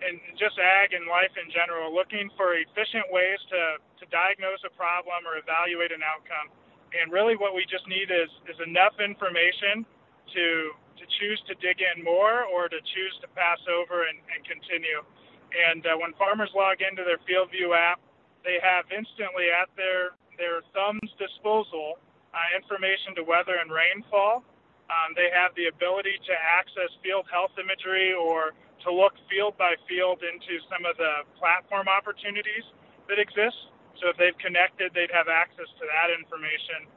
in 0.00 0.16
just 0.40 0.56
ag 0.56 0.96
and 0.96 1.04
life 1.04 1.32
in 1.36 1.52
general 1.52 1.92
looking 1.92 2.32
for 2.36 2.56
efficient 2.56 3.04
ways 3.12 3.38
to 3.52 3.76
to 4.00 4.04
diagnose 4.08 4.64
a 4.64 4.72
problem 4.72 5.28
or 5.28 5.36
evaluate 5.36 5.92
an 5.92 6.00
outcome. 6.00 6.48
And 6.96 7.12
really, 7.12 7.36
what 7.36 7.54
we 7.54 7.68
just 7.68 7.84
need 7.86 8.08
is 8.08 8.32
is 8.48 8.56
enough 8.64 8.96
information 8.98 9.84
to 10.32 10.72
to 10.96 11.04
choose 11.20 11.40
to 11.48 11.54
dig 11.60 11.84
in 11.84 12.00
more 12.00 12.48
or 12.48 12.72
to 12.72 12.80
choose 12.80 13.14
to 13.20 13.28
pass 13.36 13.60
over 13.68 14.08
and, 14.08 14.16
and 14.32 14.40
continue. 14.44 15.04
And 15.52 15.84
uh, 15.84 15.96
when 16.00 16.12
farmers 16.16 16.52
log 16.56 16.80
into 16.80 17.04
their 17.04 17.20
FieldView 17.24 17.72
app, 17.72 18.00
they 18.44 18.58
have 18.62 18.88
instantly 18.90 19.52
at 19.52 19.68
their 19.76 20.16
their 20.40 20.64
thumb's 20.72 21.12
disposal 21.20 22.00
uh, 22.32 22.48
information 22.56 23.12
to 23.16 23.22
weather 23.22 23.60
and 23.60 23.68
rainfall. 23.68 24.40
Um, 24.88 25.12
they 25.14 25.28
have 25.30 25.52
the 25.54 25.68
ability 25.68 26.16
to 26.26 26.34
access 26.34 26.90
field 27.04 27.28
health 27.30 27.52
imagery 27.60 28.16
or 28.16 28.56
to 28.82 28.88
look 28.88 29.12
field 29.28 29.54
by 29.60 29.76
field 29.86 30.24
into 30.24 30.56
some 30.72 30.88
of 30.88 30.96
the 30.96 31.28
platform 31.36 31.86
opportunities 31.86 32.64
that 33.06 33.20
exist. 33.20 33.70
So 34.00 34.08
if 34.08 34.16
they've 34.16 34.36
connected, 34.40 34.96
they'd 34.96 35.12
have 35.12 35.28
access 35.28 35.68
to 35.78 35.84
that 35.84 36.08
information. 36.08 36.88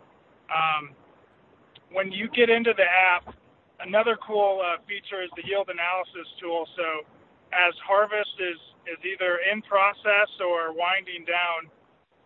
Um, 0.47 0.95
when 1.91 2.11
you 2.11 2.31
get 2.31 2.49
into 2.49 2.73
the 2.73 2.87
app, 2.87 3.35
another 3.83 4.17
cool 4.17 4.63
uh, 4.63 4.79
feature 4.87 5.21
is 5.21 5.29
the 5.35 5.43
yield 5.45 5.69
analysis 5.69 6.25
tool. 6.39 6.65
So 6.79 7.05
as 7.51 7.75
harvest 7.85 8.33
is, 8.39 8.57
is 8.89 8.99
either 9.03 9.39
in 9.47 9.63
process 9.63 10.29
or 10.43 10.75
winding 10.75 11.23
down, 11.23 11.71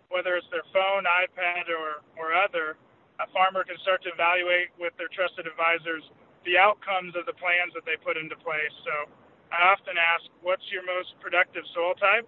whether 0.10 0.36
it's 0.40 0.48
their 0.50 0.66
phone, 0.74 1.06
iPad, 1.06 1.70
or, 1.70 2.02
or 2.18 2.34
other, 2.34 2.80
a 3.20 3.28
farmer 3.34 3.66
can 3.66 3.78
start 3.82 4.02
to 4.06 4.14
evaluate 4.14 4.74
with 4.78 4.94
their 4.98 5.10
trusted 5.12 5.46
advisors 5.50 6.06
the 6.46 6.56
outcomes 6.56 7.18
of 7.18 7.26
the 7.28 7.36
plans 7.36 7.74
that 7.76 7.84
they 7.84 7.98
put 8.00 8.16
into 8.16 8.38
place. 8.40 8.74
So 8.88 9.10
I 9.52 9.74
often 9.74 9.98
ask, 10.00 10.24
what's 10.46 10.64
your 10.72 10.86
most 10.86 11.18
productive 11.20 11.66
soil 11.76 11.98
type? 11.98 12.26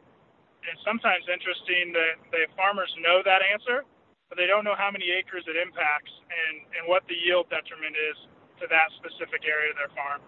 It's 0.67 0.81
sometimes 0.83 1.23
interesting 1.31 1.95
that 1.95 2.19
the 2.35 2.49
farmers 2.59 2.91
know 2.99 3.23
that 3.23 3.39
answer, 3.39 3.87
but 4.27 4.35
they 4.35 4.45
don't 4.45 4.67
know 4.67 4.75
how 4.75 4.91
many 4.91 5.07
acres 5.09 5.47
it 5.47 5.55
impacts 5.55 6.11
and, 6.27 6.67
and 6.75 6.83
what 6.85 7.07
the 7.07 7.15
yield 7.15 7.47
detriment 7.47 7.95
is 7.95 8.17
to 8.59 8.67
that 8.67 8.91
specific 8.99 9.47
area 9.47 9.71
of 9.71 9.77
their 9.79 9.93
farm. 9.95 10.19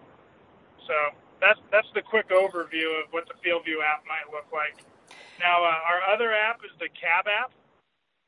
So 0.88 0.96
that's 1.42 1.58
that's 1.74 1.90
the 1.98 2.02
quick 2.06 2.30
overview 2.30 2.86
of 3.02 3.10
what 3.10 3.26
the 3.26 3.34
FieldView 3.42 3.82
app 3.82 4.06
might 4.06 4.30
look 4.30 4.46
like. 4.54 4.78
Now, 5.42 5.66
uh, 5.66 5.90
our 5.90 6.00
other 6.14 6.30
app 6.30 6.62
is 6.62 6.70
the 6.78 6.86
CAB 6.94 7.26
app. 7.26 7.50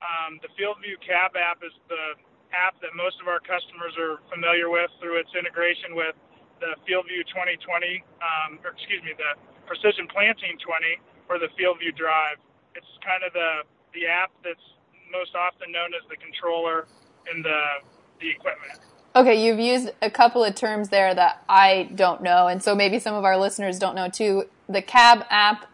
Um, 0.04 0.42
the 0.42 0.50
FieldView 0.58 1.00
Cab 1.00 1.38
app 1.38 1.62
is 1.64 1.72
the 1.88 2.18
app 2.52 2.76
that 2.84 2.92
most 2.92 3.16
of 3.22 3.26
our 3.30 3.40
customers 3.40 3.96
are 3.96 4.20
familiar 4.28 4.68
with 4.68 4.90
through 5.00 5.16
its 5.22 5.30
integration 5.32 5.96
with 5.96 6.12
the 6.60 6.76
FieldView 6.84 7.24
2020, 7.32 8.04
um, 8.20 8.60
or 8.66 8.76
excuse 8.76 9.00
me, 9.02 9.16
the 9.16 9.32
Precision 9.64 10.06
Planting 10.12 10.60
20 10.60 11.00
or 11.32 11.38
the 11.40 11.48
FieldView 11.56 11.96
Drive. 11.96 12.36
It's 12.74 12.90
kind 13.06 13.22
of 13.24 13.32
the 13.32 13.64
the 13.96 14.10
app 14.10 14.34
that's 14.42 14.66
most 15.08 15.32
often 15.38 15.70
known 15.70 15.94
as 15.94 16.02
the 16.10 16.18
controller 16.18 16.90
in 17.30 17.40
the 17.40 17.60
the 18.20 18.28
equipment. 18.28 18.76
Okay, 19.16 19.46
you've 19.46 19.60
used 19.60 19.94
a 20.02 20.10
couple 20.10 20.42
of 20.42 20.56
terms 20.56 20.88
there 20.88 21.14
that 21.14 21.44
I 21.48 21.86
don't 21.94 22.20
know, 22.20 22.48
and 22.48 22.60
so 22.60 22.74
maybe 22.74 22.98
some 22.98 23.14
of 23.14 23.22
our 23.22 23.38
listeners 23.38 23.78
don't 23.78 23.94
know 23.94 24.08
too. 24.08 24.50
The 24.68 24.82
CAB 24.82 25.24
app, 25.30 25.70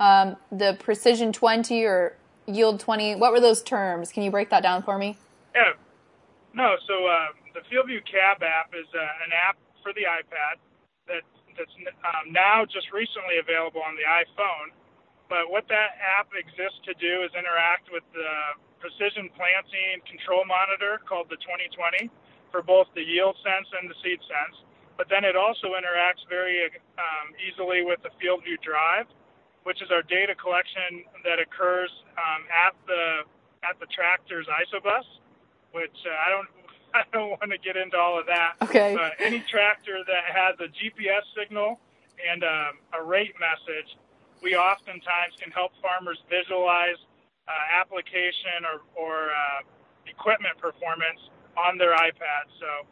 um, 0.00 0.34
the 0.50 0.74
Precision 0.74 1.32
20 1.32 1.84
or 1.84 2.16
Yield 2.50 2.80
20. 2.80 3.14
What 3.14 3.30
were 3.30 3.38
those 3.38 3.62
terms? 3.62 4.10
Can 4.10 4.24
you 4.24 4.30
break 4.32 4.50
that 4.50 4.64
down 4.64 4.82
for 4.82 4.98
me? 4.98 5.16
Yeah. 5.54 5.78
No, 6.52 6.74
so 6.90 7.06
uh, 7.06 7.30
the 7.54 7.62
FieldView 7.70 8.02
Cab 8.10 8.42
app 8.42 8.74
is 8.74 8.90
uh, 8.90 8.98
an 9.22 9.30
app 9.38 9.54
for 9.86 9.94
the 9.94 10.02
iPad 10.10 10.58
that 11.06 11.22
that's 11.54 11.70
um, 12.02 12.34
now 12.34 12.66
just 12.66 12.90
recently 12.90 13.38
available 13.38 13.86
on 13.86 13.94
the 13.94 14.02
iPhone. 14.02 14.74
But 15.30 15.46
what 15.46 15.70
that 15.70 15.94
app 16.02 16.34
exists 16.34 16.82
to 16.90 16.94
do 16.98 17.22
is 17.22 17.30
interact 17.38 17.86
with 17.94 18.02
the 18.10 18.58
precision 18.82 19.30
planting 19.38 20.02
control 20.10 20.42
monitor 20.42 20.98
called 21.06 21.30
the 21.30 21.38
2020 21.38 22.10
for 22.50 22.62
both 22.62 22.86
the 22.94 23.02
yield 23.02 23.36
sense 23.42 23.68
and 23.80 23.90
the 23.90 23.94
seed 24.02 24.20
sense. 24.20 24.56
But 24.96 25.08
then 25.08 25.24
it 25.24 25.34
also 25.34 25.72
interacts 25.78 26.28
very 26.28 26.68
um, 26.98 27.32
easily 27.40 27.82
with 27.82 28.02
the 28.02 28.10
FieldView 28.20 28.60
Drive, 28.60 29.06
which 29.64 29.80
is 29.80 29.90
our 29.90 30.02
data 30.02 30.34
collection 30.34 31.04
that 31.24 31.38
occurs 31.40 31.90
um, 32.18 32.44
at 32.52 32.74
the 32.86 33.24
at 33.64 33.78
the 33.80 33.86
tractor's 33.86 34.46
isobus, 34.48 35.04
which 35.72 35.96
uh, 36.04 36.26
I 36.26 36.28
don't 36.28 36.48
I 36.94 37.02
don't 37.12 37.30
want 37.30 37.50
to 37.52 37.58
get 37.58 37.76
into 37.76 37.96
all 37.96 38.18
of 38.18 38.26
that. 38.26 38.60
Okay. 38.62 38.94
But 38.94 39.14
any 39.24 39.40
tractor 39.48 40.04
that 40.04 40.24
has 40.34 40.58
a 40.60 40.68
GPS 40.68 41.24
signal 41.38 41.78
and 42.20 42.44
um, 42.44 42.82
a 42.92 43.02
rate 43.02 43.34
message, 43.40 43.96
we 44.42 44.56
oftentimes 44.56 45.38
can 45.40 45.50
help 45.50 45.72
farmers 45.80 46.18
visualize 46.28 46.98
uh, 47.48 47.80
application 47.80 48.66
or, 48.68 48.82
or 49.00 49.30
uh, 49.30 49.62
equipment 50.06 50.58
performance 50.58 51.20
on 51.56 51.78
their 51.78 51.94
iPad. 51.94 52.50
So 52.58 52.86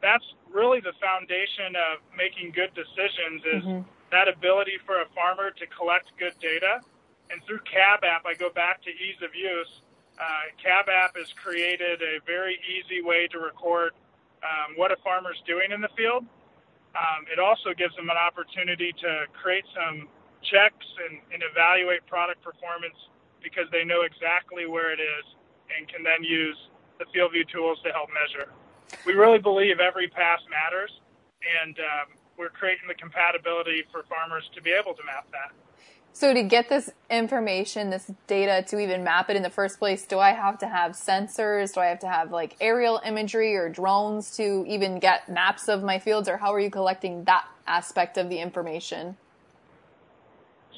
that's 0.00 0.24
really 0.52 0.80
the 0.80 0.92
foundation 1.00 1.76
of 1.76 2.00
making 2.16 2.52
good 2.52 2.72
decisions 2.74 3.42
is 3.44 3.62
mm-hmm 3.64 3.88
that 4.12 4.28
ability 4.28 4.76
for 4.84 5.00
a 5.00 5.08
farmer 5.16 5.50
to 5.50 5.64
collect 5.72 6.12
good 6.20 6.36
data. 6.38 6.84
And 7.32 7.40
through 7.48 7.64
Cab 7.64 8.04
app, 8.04 8.28
I 8.28 8.36
go 8.36 8.52
back 8.52 8.84
to 8.84 8.90
ease 8.92 9.18
of 9.24 9.34
use. 9.34 9.80
Uh, 10.20 10.52
Cab 10.60 10.86
app 10.92 11.16
has 11.16 11.32
created 11.42 12.04
a 12.04 12.20
very 12.28 12.60
easy 12.68 13.00
way 13.00 13.26
to 13.32 13.40
record 13.40 13.96
um, 14.44 14.76
what 14.76 14.92
a 14.92 15.00
farmer's 15.02 15.40
doing 15.48 15.72
in 15.72 15.80
the 15.80 15.88
field. 15.96 16.28
Um, 16.92 17.24
it 17.32 17.40
also 17.40 17.72
gives 17.72 17.96
them 17.96 18.12
an 18.12 18.20
opportunity 18.20 18.92
to 19.00 19.24
create 19.32 19.64
some 19.72 20.12
checks 20.44 20.84
and, 21.08 21.24
and 21.32 21.40
evaluate 21.40 22.04
product 22.04 22.44
performance 22.44 22.98
because 23.40 23.64
they 23.72 23.82
know 23.82 24.04
exactly 24.04 24.68
where 24.68 24.92
it 24.92 25.00
is 25.00 25.24
and 25.72 25.88
can 25.88 26.04
then 26.04 26.20
use 26.20 26.58
the 27.02 27.18
FieldView 27.18 27.48
tools 27.48 27.78
to 27.84 27.92
help 27.92 28.08
measure. 28.10 28.50
We 29.06 29.14
really 29.14 29.38
believe 29.38 29.80
every 29.80 30.08
pass 30.08 30.40
matters, 30.50 30.90
and 31.62 31.78
um, 31.78 32.16
we're 32.38 32.50
creating 32.50 32.86
the 32.88 32.94
compatibility 32.94 33.84
for 33.90 34.04
farmers 34.04 34.48
to 34.54 34.62
be 34.62 34.70
able 34.70 34.94
to 34.94 35.04
map 35.04 35.26
that. 35.32 35.52
So 36.14 36.34
to 36.34 36.42
get 36.42 36.68
this 36.68 36.90
information, 37.08 37.88
this 37.88 38.10
data 38.26 38.62
to 38.68 38.78
even 38.78 39.02
map 39.02 39.30
it 39.30 39.36
in 39.36 39.42
the 39.42 39.50
first 39.50 39.78
place, 39.78 40.04
do 40.04 40.18
I 40.18 40.32
have 40.32 40.58
to 40.58 40.68
have 40.68 40.92
sensors? 40.92 41.72
Do 41.72 41.80
I 41.80 41.86
have 41.86 42.00
to 42.00 42.08
have 42.08 42.30
like 42.30 42.54
aerial 42.60 43.00
imagery 43.04 43.56
or 43.56 43.70
drones 43.70 44.36
to 44.36 44.64
even 44.68 44.98
get 44.98 45.30
maps 45.30 45.68
of 45.68 45.82
my 45.82 45.98
fields 45.98 46.28
or 46.28 46.36
how 46.36 46.52
are 46.52 46.60
you 46.60 46.70
collecting 46.70 47.24
that 47.24 47.46
aspect 47.66 48.18
of 48.18 48.28
the 48.28 48.40
information? 48.40 49.16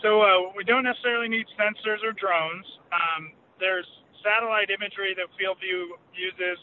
So 0.02 0.22
uh, 0.22 0.52
we 0.56 0.62
don't 0.62 0.84
necessarily 0.84 1.28
need 1.28 1.46
sensors 1.58 2.04
or 2.04 2.12
drones. 2.12 2.66
Um, 2.92 3.32
there's 3.58 3.86
satellite 4.24 4.72
imagery 4.72 5.12
that 5.14 5.28
FieldView 5.36 6.00
uses 6.16 6.58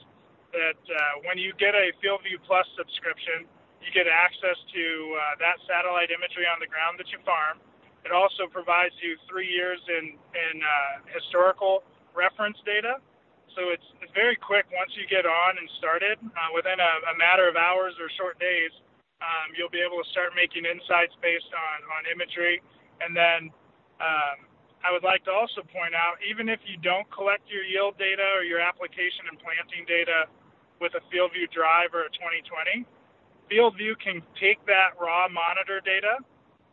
that 0.52 0.82
uh, 0.84 1.24
when 1.24 1.38
you 1.38 1.54
get 1.56 1.78
a 1.78 1.93
FieldView 2.04 2.41
Plus 2.43 2.67
subscription, 2.76 3.47
you 3.80 3.89
get 3.93 4.10
access 4.10 4.58
to 4.74 4.84
uh, 5.15 5.21
that 5.39 5.58
satellite 5.69 6.12
imagery 6.12 6.50
on 6.50 6.60
the 6.60 6.67
ground 6.67 7.00
that 7.00 7.08
you 7.13 7.21
farm. 7.24 7.62
It 8.04 8.12
also 8.12 8.50
provides 8.50 8.93
you 9.00 9.15
three 9.30 9.47
years 9.47 9.80
in, 9.88 10.17
in 10.17 10.56
uh, 10.60 11.06
historical 11.13 11.86
reference 12.17 12.58
data. 12.65 12.97
So 13.56 13.69
it's, 13.69 13.86
it's 14.02 14.12
very 14.17 14.36
quick 14.36 14.65
once 14.74 14.91
you 14.97 15.06
get 15.06 15.28
on 15.28 15.52
and 15.60 15.67
started. 15.78 16.17
Uh, 16.17 16.50
within 16.56 16.80
a, 16.82 16.93
a 17.13 17.15
matter 17.17 17.45
of 17.45 17.56
hours 17.56 17.93
or 18.02 18.10
short 18.17 18.39
days, 18.39 18.71
um, 19.21 19.54
you'll 19.54 19.71
be 19.74 19.84
able 19.84 20.02
to 20.02 20.08
start 20.10 20.34
making 20.34 20.65
insights 20.65 21.13
based 21.21 21.52
on, 21.54 21.78
on 21.93 22.02
imagery. 22.10 22.63
And 23.02 23.13
then 23.13 23.54
um, 24.02 24.50
I 24.81 24.89
would 24.89 25.05
like 25.05 25.23
to 25.29 25.33
also 25.33 25.61
point 25.61 25.93
out, 25.93 26.17
even 26.25 26.49
if 26.49 26.59
you 26.65 26.77
don't 26.81 27.05
collect 27.13 27.45
your 27.45 27.61
yield 27.61 27.97
data 28.01 28.25
or 28.33 28.41
your 28.41 28.59
application 28.59 29.29
and 29.29 29.37
planting 29.37 29.85
data 29.85 30.25
with 30.81 30.97
a 30.97 31.01
FieldView 31.13 31.53
Drive 31.53 31.93
or 31.93 32.09
a 32.09 32.11
2020, 32.17 32.85
FieldView 33.45 33.93
can 34.01 34.25
take 34.41 34.57
that 34.65 34.97
raw 34.97 35.29
monitor 35.29 35.81
data 35.85 36.17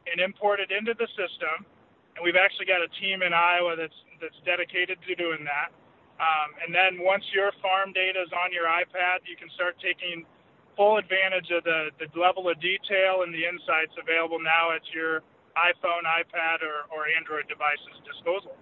and 0.08 0.24
import 0.24 0.60
it 0.60 0.72
into 0.72 0.96
the 0.96 1.08
system. 1.12 1.68
And 2.16 2.24
we've 2.24 2.40
actually 2.40 2.64
got 2.64 2.80
a 2.80 2.88
team 2.96 3.20
in 3.20 3.36
Iowa 3.36 3.76
that's 3.76 3.94
that's 4.18 4.38
dedicated 4.42 4.98
to 5.06 5.14
doing 5.14 5.44
that. 5.44 5.70
Um, 6.18 6.50
and 6.58 6.74
then 6.74 6.98
once 6.98 7.22
your 7.30 7.54
farm 7.62 7.94
data 7.94 8.18
is 8.18 8.32
on 8.34 8.50
your 8.50 8.66
iPad, 8.66 9.22
you 9.22 9.38
can 9.38 9.46
start 9.54 9.78
taking 9.78 10.26
full 10.74 10.98
advantage 10.98 11.50
of 11.54 11.62
the, 11.62 11.94
the 11.98 12.10
level 12.18 12.50
of 12.50 12.58
detail 12.58 13.22
and 13.22 13.30
the 13.30 13.46
insights 13.46 13.94
available 13.98 14.42
now 14.42 14.74
at 14.74 14.82
your 14.90 15.22
iPhone, 15.58 16.04
iPad, 16.04 16.62
or, 16.62 16.96
or 16.96 17.06
Android 17.16 17.48
devices 17.48 18.00
disposal. 18.06 18.54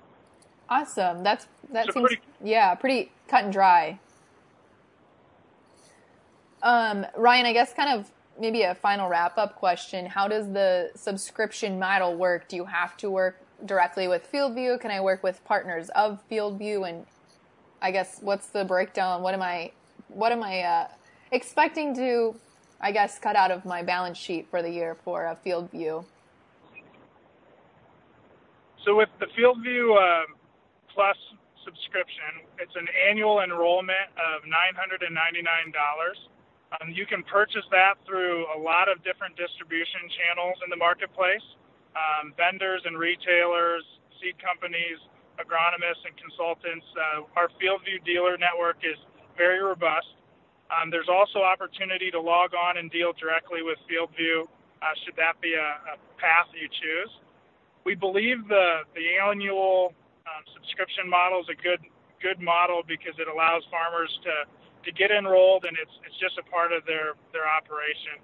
Awesome. 0.69 1.23
That's 1.23 1.47
that 1.73 1.87
so 1.87 1.93
seems 1.93 2.07
pretty, 2.09 2.23
yeah 2.43 2.75
pretty 2.75 3.13
cut 3.29 3.45
and 3.45 3.53
dry. 3.53 3.99
Um, 6.63 7.07
Ryan, 7.17 7.47
I 7.47 7.53
guess 7.53 7.73
kind 7.73 7.99
of 7.99 8.11
maybe 8.41 8.63
a 8.63 8.75
final 8.75 9.09
wrap 9.09 9.39
up 9.39 9.57
question. 9.57 10.07
How 10.07 10.27
does 10.27 10.53
the 10.53 10.91
subscription 10.95 11.79
model 11.79 12.17
work? 12.17 12.49
Do 12.49 12.57
you 12.57 12.65
have 12.65 12.97
to 12.99 13.11
work 13.11 13.41
directly 13.65 14.09
with 14.09 14.31
FieldView? 14.31 14.81
Can 14.81 14.91
I 14.91 15.01
work 15.01 15.23
with 15.23 15.43
partners 15.45 15.89
of 15.91 16.21
FieldView? 16.31 16.89
And 16.89 17.07
I 17.81 17.93
guess 17.93 18.19
what's 18.21 18.49
the 18.49 18.65
breakdown? 18.65 19.23
What 19.23 19.35
am 19.35 19.43
I 19.43 19.73
what 20.09 20.33
am 20.33 20.43
I 20.43 20.63
uh, 20.63 20.89
expecting 21.31 21.95
to 21.97 22.35
I 22.81 22.93
guess 22.93 23.19
cut 23.19 23.37
out 23.37 23.51
of 23.51 23.65
my 23.65 23.83
balance 23.83 24.19
sheet 24.19 24.49
for 24.51 24.63
the 24.63 24.71
year 24.71 24.97
for 25.05 25.27
a 25.27 25.39
FieldView? 25.47 26.05
So 28.87 28.95
with 28.95 29.11
the 29.19 29.27
FieldView 29.35 29.99
uh, 29.99 30.31
Plus 30.95 31.19
subscription, 31.67 32.47
it's 32.63 32.73
an 32.79 32.87
annual 33.11 33.43
enrollment 33.43 34.15
of 34.15 34.47
$999. 34.47 35.11
Um, 36.79 36.95
you 36.95 37.05
can 37.05 37.27
purchase 37.27 37.67
that 37.75 37.99
through 38.07 38.47
a 38.55 38.59
lot 38.63 38.87
of 38.87 39.03
different 39.03 39.35
distribution 39.35 40.07
channels 40.15 40.55
in 40.63 40.71
the 40.71 40.79
marketplace. 40.79 41.43
Um, 41.99 42.31
vendors 42.39 42.81
and 42.87 42.95
retailers, 42.95 43.83
seed 44.23 44.39
companies, 44.39 45.03
agronomists, 45.43 46.07
and 46.07 46.15
consultants. 46.15 46.87
Uh, 46.95 47.27
our 47.35 47.51
FieldView 47.59 48.07
dealer 48.07 48.39
network 48.39 48.87
is 48.87 48.97
very 49.35 49.59
robust. 49.59 50.15
Um, 50.71 50.95
there's 50.95 51.11
also 51.11 51.43
opportunity 51.43 52.15
to 52.15 52.21
log 52.23 52.55
on 52.55 52.79
and 52.79 52.87
deal 52.95 53.11
directly 53.19 53.67
with 53.67 53.83
FieldView, 53.91 54.47
uh, 54.47 54.95
should 55.03 55.19
that 55.19 55.43
be 55.43 55.59
a, 55.59 55.71
a 55.91 55.95
path 56.23 56.47
you 56.55 56.71
choose 56.71 57.11
we 57.87 57.95
believe 57.95 58.51
the 58.51 58.83
the 58.99 59.07
annual 59.23 59.95
um, 60.27 60.43
subscription 60.59 61.07
model 61.07 61.39
is 61.39 61.47
a 61.47 61.55
good 61.63 61.79
good 62.19 62.43
model 62.43 62.83
because 62.83 63.15
it 63.23 63.31
allows 63.31 63.63
farmers 63.71 64.11
to 64.27 64.43
to 64.83 64.91
get 64.91 65.15
enrolled 65.15 65.65
and 65.71 65.79
it's 65.79 65.95
it's 66.03 66.19
just 66.19 66.35
a 66.43 66.45
part 66.51 66.75
of 66.75 66.83
their 66.85 67.15
their 67.31 67.47
operation. 67.47 68.19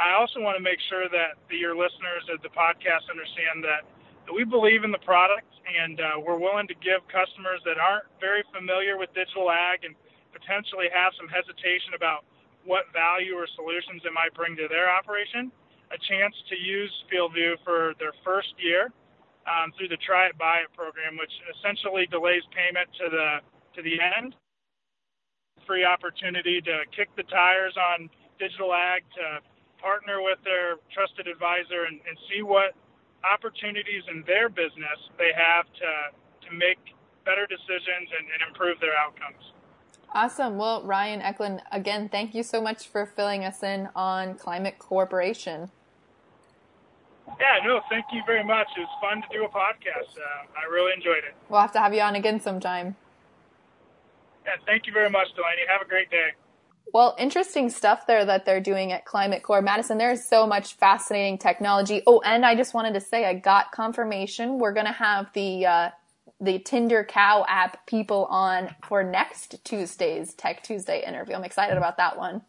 I 0.00 0.16
also 0.16 0.40
want 0.40 0.58
to 0.58 0.64
make 0.64 0.80
sure 0.90 1.06
that 1.06 1.38
the, 1.46 1.54
your 1.54 1.78
listeners 1.78 2.26
of 2.26 2.42
the 2.42 2.50
podcast 2.50 3.06
understand 3.06 3.62
that, 3.62 3.86
that 4.26 4.34
we 4.34 4.42
believe 4.42 4.82
in 4.82 4.90
the 4.90 4.98
product 5.06 5.46
and 5.70 6.02
uh, 6.02 6.18
we're 6.18 6.40
willing 6.40 6.66
to 6.66 6.74
give 6.82 6.98
customers 7.06 7.62
that 7.62 7.78
aren't 7.78 8.02
very 8.18 8.42
familiar 8.50 8.98
with 8.98 9.14
digital 9.14 9.54
ag 9.54 9.86
and 9.86 9.94
potentially 10.34 10.90
have 10.90 11.14
some 11.14 11.30
hesitation 11.30 11.94
about 11.94 12.26
what 12.66 12.90
value 12.90 13.38
or 13.38 13.46
solutions 13.54 14.02
it 14.02 14.10
might 14.10 14.34
bring 14.34 14.58
to 14.58 14.66
their 14.66 14.90
operation 14.90 15.54
a 15.94 15.98
chance 16.10 16.34
to 16.50 16.56
use 16.58 16.90
FieldView 17.06 17.62
for 17.62 17.94
their 18.02 18.12
first 18.26 18.50
year 18.58 18.90
um, 19.46 19.70
through 19.78 19.88
the 19.88 20.00
Try 20.02 20.26
It 20.26 20.36
Buy 20.36 20.66
It 20.66 20.72
program, 20.74 21.14
which 21.14 21.30
essentially 21.54 22.10
delays 22.10 22.42
payment 22.50 22.90
to 22.98 23.06
the 23.08 23.28
to 23.78 23.80
the 23.82 24.02
end. 24.02 24.34
Free 25.66 25.84
opportunity 25.86 26.60
to 26.60 26.84
kick 26.90 27.08
the 27.16 27.22
tires 27.24 27.74
on 27.78 28.10
digital 28.38 28.74
ag, 28.74 29.06
to 29.14 29.40
partner 29.80 30.20
with 30.20 30.38
their 30.44 30.76
trusted 30.92 31.26
advisor, 31.26 31.86
and, 31.86 32.02
and 32.04 32.18
see 32.28 32.42
what 32.42 32.74
opportunities 33.22 34.02
in 34.10 34.22
their 34.26 34.48
business 34.48 34.98
they 35.16 35.30
have 35.32 35.66
to 35.78 35.90
to 36.44 36.50
make 36.52 36.82
better 37.24 37.46
decisions 37.46 38.10
and, 38.12 38.26
and 38.34 38.40
improve 38.50 38.78
their 38.80 38.92
outcomes. 38.98 39.54
Awesome. 40.14 40.58
Well, 40.58 40.84
Ryan 40.84 41.22
Eklund, 41.22 41.60
again, 41.72 42.08
thank 42.08 42.34
you 42.34 42.44
so 42.44 42.60
much 42.60 42.86
for 42.86 43.04
filling 43.04 43.44
us 43.44 43.64
in 43.64 43.88
on 43.96 44.36
Climate 44.36 44.78
Corporation. 44.78 45.70
Yeah, 47.26 47.64
no, 47.64 47.80
thank 47.90 48.06
you 48.12 48.22
very 48.26 48.44
much. 48.44 48.68
It 48.76 48.80
was 48.80 48.88
fun 49.00 49.22
to 49.22 49.28
do 49.32 49.44
a 49.44 49.48
podcast. 49.48 50.16
Uh, 50.16 50.46
I 50.56 50.70
really 50.70 50.92
enjoyed 50.94 51.24
it. 51.24 51.34
We'll 51.48 51.60
have 51.60 51.72
to 51.72 51.80
have 51.80 51.94
you 51.94 52.00
on 52.00 52.14
again 52.14 52.40
sometime. 52.40 52.96
Yeah, 54.44 54.52
thank 54.66 54.86
you 54.86 54.92
very 54.92 55.10
much, 55.10 55.28
Delaney. 55.34 55.62
Have 55.68 55.82
a 55.82 55.88
great 55.88 56.10
day. 56.10 56.30
Well, 56.92 57.16
interesting 57.18 57.70
stuff 57.70 58.06
there 58.06 58.24
that 58.24 58.44
they're 58.44 58.60
doing 58.60 58.92
at 58.92 59.04
Climate 59.04 59.42
Corp. 59.42 59.64
Madison, 59.64 59.98
there 59.98 60.12
is 60.12 60.28
so 60.28 60.46
much 60.46 60.74
fascinating 60.74 61.38
technology. 61.38 62.02
Oh, 62.06 62.20
and 62.24 62.44
I 62.44 62.54
just 62.54 62.74
wanted 62.74 62.94
to 62.94 63.00
say 63.00 63.24
I 63.24 63.34
got 63.34 63.72
confirmation. 63.72 64.58
We're 64.58 64.74
going 64.74 64.86
to 64.86 64.92
have 64.92 65.32
the, 65.32 65.66
uh, 65.66 65.90
the 66.40 66.58
Tinder 66.58 67.02
Cow 67.02 67.46
app 67.48 67.86
people 67.86 68.26
on 68.26 68.74
for 68.86 69.02
next 69.02 69.64
Tuesday's 69.64 70.34
Tech 70.34 70.62
Tuesday 70.62 71.02
interview. 71.04 71.34
I'm 71.34 71.44
excited 71.44 71.76
about 71.76 71.96
that 71.96 72.18
one. 72.18 72.42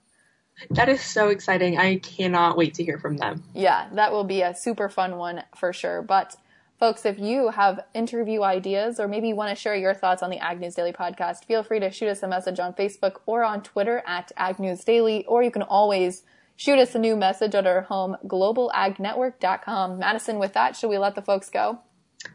That 0.70 0.90
is 0.90 1.02
so 1.02 1.30
exciting. 1.30 1.78
I 1.78 1.98
cannot 1.98 2.58
wait 2.58 2.74
to 2.76 2.84
hear 2.84 2.98
from 2.98 3.18
them. 3.18 3.44
Yeah, 3.54 3.88
that 3.94 4.12
will 4.12 4.24
be 4.24 4.42
a 4.42 4.56
super 4.56 4.90
fun 4.90 5.18
one 5.18 5.44
for 5.56 5.74
sure. 5.74 6.02
But 6.02 6.36
folks, 6.80 7.06
if 7.06 7.20
you 7.20 7.50
have 7.50 7.82
interview 7.94 8.42
ideas 8.44 9.00
or 9.00 9.08
maybe 9.08 9.28
you 9.30 9.36
want 9.36 9.56
to 9.56 9.62
share 9.62 9.76
your 9.76 9.94
thoughts 9.94 10.24
on 10.24 10.30
the 10.30 10.40
Ag 10.40 10.60
News 10.60 10.76
Daily 10.76 10.94
podcast, 10.94 11.46
feel 11.46 11.64
free 11.64 11.80
to 11.80 11.92
shoot 11.92 12.10
us 12.10 12.24
a 12.24 12.28
message 12.28 12.60
on 12.60 12.74
Facebook 12.74 13.18
or 13.26 13.44
on 13.44 13.62
Twitter 13.62 14.02
at 14.08 14.32
Ag 14.38 14.60
News 14.60 14.84
Daily, 14.84 15.26
or 15.26 15.44
you 15.44 15.52
can 15.52 15.64
always 15.64 16.24
shoot 16.56 16.80
us 16.80 16.96
a 16.96 17.00
new 17.00 17.16
message 17.16 17.54
at 17.54 17.68
our 17.68 17.82
home, 17.82 18.16
globalagnetwork.com. 18.26 20.00
Madison, 20.00 20.40
with 20.40 20.54
that, 20.54 20.76
should 20.76 20.90
we 20.90 20.98
let 20.98 21.16
the 21.16 21.22
folks 21.22 21.50
go? 21.50 21.80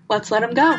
Let's 0.09 0.30
let 0.30 0.40
them 0.40 0.54
go. 0.54 0.78